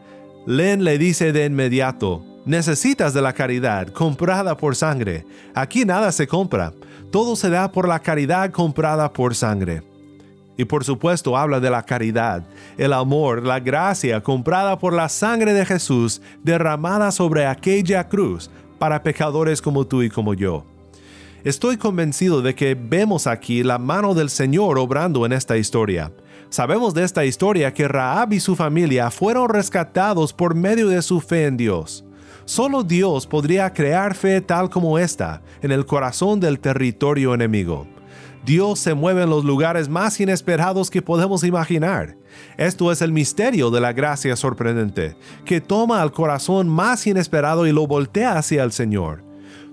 Len 0.46 0.84
le 0.84 0.96
dice 0.96 1.32
de 1.32 1.46
inmediato, 1.46 2.24
necesitas 2.44 3.12
de 3.12 3.22
la 3.22 3.32
caridad 3.32 3.88
comprada 3.88 4.56
por 4.56 4.76
sangre. 4.76 5.26
Aquí 5.56 5.84
nada 5.84 6.12
se 6.12 6.28
compra, 6.28 6.72
todo 7.10 7.34
se 7.34 7.50
da 7.50 7.72
por 7.72 7.88
la 7.88 7.98
caridad 7.98 8.52
comprada 8.52 9.12
por 9.12 9.34
sangre. 9.34 9.89
Y 10.60 10.66
por 10.66 10.84
supuesto 10.84 11.38
habla 11.38 11.58
de 11.58 11.70
la 11.70 11.82
caridad, 11.84 12.42
el 12.76 12.92
amor, 12.92 13.46
la 13.46 13.60
gracia 13.60 14.20
comprada 14.20 14.78
por 14.78 14.92
la 14.92 15.08
sangre 15.08 15.54
de 15.54 15.64
Jesús 15.64 16.20
derramada 16.42 17.12
sobre 17.12 17.46
aquella 17.46 18.06
cruz 18.10 18.50
para 18.78 19.02
pecadores 19.02 19.62
como 19.62 19.86
tú 19.86 20.02
y 20.02 20.10
como 20.10 20.34
yo. 20.34 20.66
Estoy 21.44 21.78
convencido 21.78 22.42
de 22.42 22.54
que 22.54 22.74
vemos 22.74 23.26
aquí 23.26 23.62
la 23.62 23.78
mano 23.78 24.12
del 24.12 24.28
Señor 24.28 24.78
obrando 24.78 25.24
en 25.24 25.32
esta 25.32 25.56
historia. 25.56 26.12
Sabemos 26.50 26.92
de 26.92 27.04
esta 27.04 27.24
historia 27.24 27.72
que 27.72 27.88
Raab 27.88 28.34
y 28.34 28.40
su 28.40 28.54
familia 28.54 29.10
fueron 29.10 29.48
rescatados 29.48 30.34
por 30.34 30.54
medio 30.54 30.88
de 30.88 31.00
su 31.00 31.22
fe 31.22 31.46
en 31.46 31.56
Dios. 31.56 32.04
Solo 32.44 32.82
Dios 32.82 33.26
podría 33.26 33.72
crear 33.72 34.14
fe 34.14 34.42
tal 34.42 34.68
como 34.68 34.98
esta 34.98 35.40
en 35.62 35.72
el 35.72 35.86
corazón 35.86 36.38
del 36.38 36.60
territorio 36.60 37.32
enemigo. 37.32 37.86
Dios 38.44 38.78
se 38.78 38.94
mueve 38.94 39.22
en 39.24 39.30
los 39.30 39.44
lugares 39.44 39.88
más 39.88 40.18
inesperados 40.18 40.90
que 40.90 41.02
podemos 41.02 41.44
imaginar. 41.44 42.16
Esto 42.56 42.90
es 42.90 43.02
el 43.02 43.12
misterio 43.12 43.70
de 43.70 43.80
la 43.80 43.92
gracia 43.92 44.34
sorprendente, 44.34 45.16
que 45.44 45.60
toma 45.60 46.00
al 46.00 46.12
corazón 46.12 46.68
más 46.68 47.06
inesperado 47.06 47.66
y 47.66 47.72
lo 47.72 47.86
voltea 47.86 48.38
hacia 48.38 48.62
el 48.62 48.72
Señor. 48.72 49.24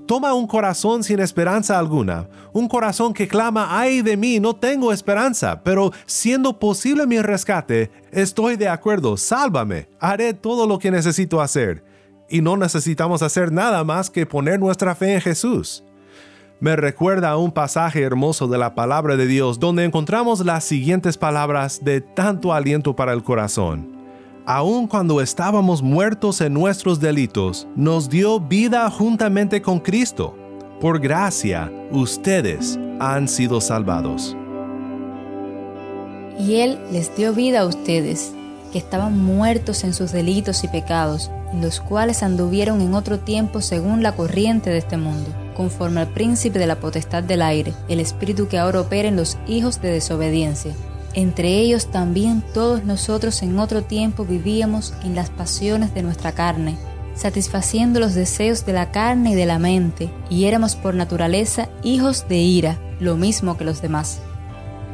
Toma 0.05 0.33
un 0.33 0.47
corazón 0.47 1.03
sin 1.03 1.19
esperanza 1.19 1.77
alguna, 1.77 2.29
un 2.53 2.67
corazón 2.67 3.13
que 3.13 3.27
clama, 3.27 3.67
ay 3.77 4.01
de 4.01 4.15
mí, 4.15 4.39
no 4.39 4.55
tengo 4.55 4.93
esperanza, 4.93 5.61
pero 5.63 5.91
siendo 6.05 6.59
posible 6.59 7.05
mi 7.05 7.21
rescate, 7.21 7.91
estoy 8.11 8.55
de 8.55 8.69
acuerdo, 8.69 9.17
sálvame, 9.17 9.89
haré 9.99 10.33
todo 10.33 10.65
lo 10.65 10.79
que 10.79 10.91
necesito 10.91 11.41
hacer. 11.41 11.83
Y 12.29 12.41
no 12.41 12.57
necesitamos 12.57 13.21
hacer 13.21 13.51
nada 13.51 13.83
más 13.85 14.09
que 14.09 14.25
poner 14.25 14.59
nuestra 14.59 14.95
fe 14.95 15.13
en 15.13 15.21
Jesús 15.21 15.83
me 16.59 16.75
recuerda 16.75 17.29
a 17.29 17.37
un 17.37 17.51
pasaje 17.51 18.01
hermoso 18.01 18.47
de 18.47 18.57
la 18.57 18.73
palabra 18.73 19.15
de 19.15 19.27
Dios 19.27 19.59
donde 19.59 19.83
encontramos 19.83 20.43
las 20.43 20.63
siguientes 20.63 21.15
palabras 21.15 21.83
de 21.83 22.01
tanto 22.01 22.51
aliento 22.51 22.95
para 22.95 23.13
el 23.13 23.23
corazón. 23.23 23.95
Aun 24.45 24.87
cuando 24.87 25.21
estábamos 25.21 25.83
muertos 25.83 26.41
en 26.41 26.53
nuestros 26.53 26.99
delitos, 26.99 27.67
nos 27.75 28.09
dio 28.09 28.39
vida 28.39 28.89
juntamente 28.89 29.61
con 29.61 29.79
Cristo. 29.79 30.35
Por 30.79 30.99
gracia, 30.99 31.71
ustedes 31.91 32.79
han 32.99 33.27
sido 33.27 33.61
salvados. 33.61 34.35
Y 36.39 36.55
Él 36.55 36.79
les 36.91 37.15
dio 37.15 37.33
vida 37.33 37.61
a 37.61 37.65
ustedes, 37.65 38.33
que 38.71 38.79
estaban 38.79 39.19
muertos 39.19 39.83
en 39.83 39.93
sus 39.93 40.11
delitos 40.11 40.63
y 40.63 40.67
pecados, 40.69 41.29
los 41.61 41.81
cuales 41.81 42.23
anduvieron 42.23 42.81
en 42.81 42.95
otro 42.95 43.19
tiempo 43.19 43.61
según 43.61 44.01
la 44.01 44.13
corriente 44.13 44.69
de 44.69 44.77
este 44.77 44.97
mundo 44.97 45.46
conforme 45.57 46.01
al 46.01 46.07
príncipe 46.07 46.59
de 46.59 46.67
la 46.67 46.79
potestad 46.79 47.23
del 47.23 47.41
aire, 47.41 47.73
el 47.89 47.99
espíritu 47.99 48.47
que 48.47 48.59
ahora 48.59 48.81
opera 48.81 49.09
en 49.09 49.15
los 49.15 49.39
hijos 49.47 49.81
de 49.81 49.91
desobediencia. 49.91 50.73
Entre 51.15 51.57
ellos 51.57 51.87
también 51.87 52.43
todos 52.53 52.83
nosotros 52.83 53.41
en 53.41 53.57
otro 53.57 53.81
tiempo 53.81 54.23
vivíamos 54.23 54.93
en 55.03 55.15
las 55.15 55.31
pasiones 55.31 55.95
de 55.95 56.03
nuestra 56.03 56.33
carne, 56.33 56.77
satisfaciendo 57.15 57.99
los 57.99 58.13
deseos 58.13 58.67
de 58.67 58.73
la 58.73 58.91
carne 58.91 59.31
y 59.31 59.35
de 59.35 59.47
la 59.47 59.57
mente, 59.57 60.11
y 60.29 60.45
éramos 60.45 60.75
por 60.75 60.93
naturaleza 60.93 61.69
hijos 61.81 62.27
de 62.29 62.37
ira, 62.37 62.77
lo 62.99 63.17
mismo 63.17 63.57
que 63.57 63.65
los 63.65 63.81
demás. 63.81 64.19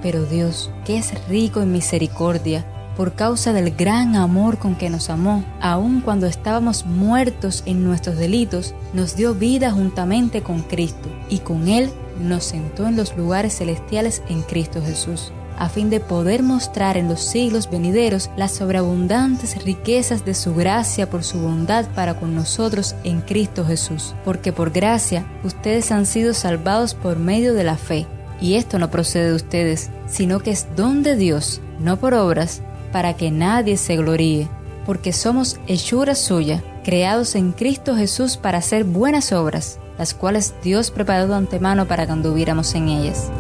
Pero 0.02 0.24
Dios, 0.24 0.72
que 0.86 0.98
es 0.98 1.14
rico 1.28 1.62
en 1.62 1.74
misericordia, 1.74 2.66
por 2.96 3.14
causa 3.14 3.54
del 3.54 3.76
gran 3.76 4.16
amor 4.16 4.58
con 4.58 4.76
que 4.76 4.90
nos 4.90 5.10
amó, 5.10 5.44
aun 5.62 6.02
cuando 6.02 6.28
estábamos 6.28 6.86
muertos 6.86 7.64
en 7.66 7.84
nuestros 7.84 8.18
delitos, 8.18 8.74
nos 8.94 9.16
dio 9.16 9.34
vida 9.34 9.72
juntamente 9.72 10.42
con 10.42 10.62
Cristo, 10.62 11.10
y 11.30 11.40
con 11.40 11.68
Él 11.68 11.90
nos 12.20 12.44
sentó 12.44 12.88
en 12.88 12.96
los 12.96 13.18
lugares 13.18 13.58
celestiales 13.58 14.22
en 14.30 14.42
Cristo 14.44 14.82
Jesús, 14.86 15.32
a 15.58 15.70
fin 15.70 15.90
de 15.90 16.00
poder 16.00 16.44
mostrar 16.44 16.98
en 16.98 17.08
los 17.08 17.22
siglos 17.22 17.70
venideros 17.70 18.30
las 18.38 18.52
sobreabundantes 18.52 19.64
riquezas 19.64 20.26
de 20.26 20.34
su 20.34 20.56
gracia 20.56 21.10
por 21.10 21.24
su 21.24 21.40
bondad 21.40 21.86
para 21.96 22.20
con 22.20 22.36
nosotros 22.36 22.96
en 23.04 23.22
Cristo 23.22 23.66
Jesús, 23.66 24.16
porque 24.26 24.52
por 24.52 24.72
gracia 24.72 25.26
ustedes 25.44 25.92
han 25.92 26.06
sido 26.06 26.34
salvados 26.34 26.94
por 26.94 27.18
medio 27.18 27.54
de 27.54 27.64
la 27.64 27.78
fe. 27.78 28.08
Y 28.42 28.56
esto 28.56 28.78
no 28.78 28.90
procede 28.90 29.30
de 29.30 29.36
ustedes, 29.36 29.90
sino 30.08 30.40
que 30.40 30.52
es 30.52 30.68
don 30.76 31.02
de 31.02 31.16
Dios, 31.16 31.62
no 31.80 31.98
por 31.98 32.14
obras, 32.14 32.62
para 32.94 33.16
que 33.16 33.32
nadie 33.32 33.76
se 33.76 33.98
gloríe, 33.98 34.48
porque 34.86 35.12
somos 35.12 35.60
hechura 35.68 36.14
suya, 36.14 36.64
creados 36.84 37.36
en 37.36 37.52
Cristo 37.52 37.96
Jesús 37.96 38.38
para 38.38 38.60
hacer 38.60 38.84
buenas 38.84 39.34
obras, 39.34 39.80
las 39.98 40.14
cuales 40.14 40.54
Dios 40.64 40.92
preparó 40.92 41.28
de 41.28 41.36
antemano 41.36 41.88
para 41.88 42.06
que 42.06 42.12
anduviéramos 42.12 42.76
en 42.76 42.90
ellas. 42.90 43.32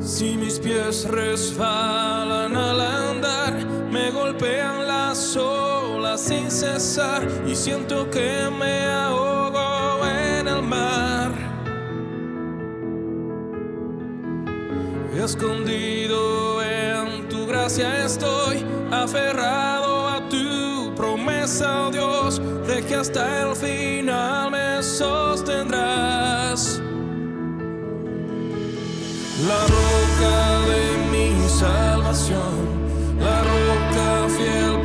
Si 0.00 0.36
y 7.46 7.54
siento 7.54 8.10
que 8.10 8.50
me 8.58 8.86
ahogo 8.86 10.06
en 10.06 10.48
el 10.48 10.62
mar. 10.62 11.32
Escondido 15.14 16.62
en 16.62 17.28
tu 17.28 17.46
gracia 17.46 18.04
estoy, 18.04 18.64
aferrado 18.90 20.08
a 20.08 20.28
tu 20.28 20.94
promesa, 20.96 21.86
oh 21.86 21.90
Dios, 21.90 22.40
de 22.66 22.82
que 22.84 22.94
hasta 22.94 23.42
el 23.42 23.54
final 23.54 24.50
me 24.50 24.82
sostendrás. 24.82 26.80
La 29.46 29.60
roca 29.76 30.60
de 30.70 30.82
mi 31.12 31.48
salvación, 31.48 32.54
la 33.20 33.42
roca 33.42 34.28
fiel, 34.36 34.83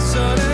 sun. 0.00 0.45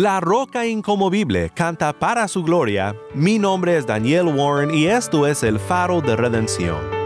La 0.00 0.20
roca 0.20 0.64
incomovible 0.64 1.50
canta 1.50 1.92
para 1.92 2.28
su 2.28 2.44
gloria. 2.44 2.94
Mi 3.14 3.36
nombre 3.36 3.76
es 3.76 3.84
Daniel 3.84 4.28
Warren 4.28 4.72
y 4.72 4.86
esto 4.86 5.26
es 5.26 5.42
el 5.42 5.58
faro 5.58 6.00
de 6.00 6.14
redención. 6.14 6.97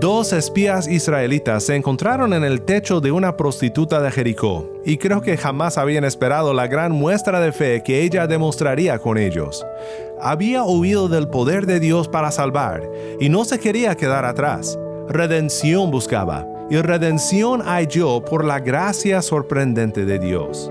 Dos 0.00 0.34
espías 0.34 0.88
israelitas 0.88 1.64
se 1.64 1.74
encontraron 1.74 2.34
en 2.34 2.44
el 2.44 2.60
techo 2.60 3.00
de 3.00 3.12
una 3.12 3.34
prostituta 3.34 3.98
de 4.02 4.10
Jericó, 4.10 4.70
y 4.84 4.98
creo 4.98 5.22
que 5.22 5.38
jamás 5.38 5.78
habían 5.78 6.04
esperado 6.04 6.52
la 6.52 6.66
gran 6.66 6.92
muestra 6.92 7.40
de 7.40 7.50
fe 7.50 7.82
que 7.82 8.02
ella 8.02 8.26
demostraría 8.26 8.98
con 8.98 9.16
ellos. 9.16 9.64
Había 10.20 10.64
oído 10.64 11.08
del 11.08 11.28
poder 11.28 11.64
de 11.64 11.80
Dios 11.80 12.08
para 12.08 12.30
salvar, 12.30 12.82
y 13.20 13.30
no 13.30 13.46
se 13.46 13.58
quería 13.58 13.94
quedar 13.94 14.26
atrás. 14.26 14.78
Redención 15.08 15.90
buscaba, 15.90 16.46
y 16.68 16.76
redención 16.76 17.62
halló 17.62 18.22
por 18.22 18.44
la 18.44 18.60
gracia 18.60 19.22
sorprendente 19.22 20.04
de 20.04 20.18
Dios. 20.18 20.70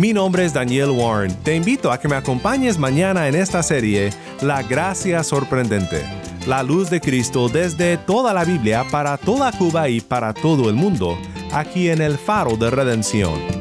Mi 0.00 0.14
nombre 0.14 0.46
es 0.46 0.54
Daniel 0.54 0.92
Warren. 0.92 1.34
Te 1.42 1.54
invito 1.54 1.92
a 1.92 2.00
que 2.00 2.08
me 2.08 2.16
acompañes 2.16 2.78
mañana 2.78 3.28
en 3.28 3.34
esta 3.34 3.62
serie 3.62 4.08
La 4.40 4.62
Gracia 4.62 5.22
Sorprendente, 5.22 6.02
la 6.46 6.62
luz 6.62 6.88
de 6.88 7.02
Cristo 7.02 7.50
desde 7.50 7.98
toda 7.98 8.32
la 8.32 8.46
Biblia 8.46 8.86
para 8.90 9.18
toda 9.18 9.52
Cuba 9.52 9.90
y 9.90 10.00
para 10.00 10.32
todo 10.32 10.70
el 10.70 10.74
mundo, 10.74 11.18
aquí 11.52 11.90
en 11.90 12.00
el 12.00 12.16
Faro 12.16 12.56
de 12.56 12.70
Redención. 12.70 13.59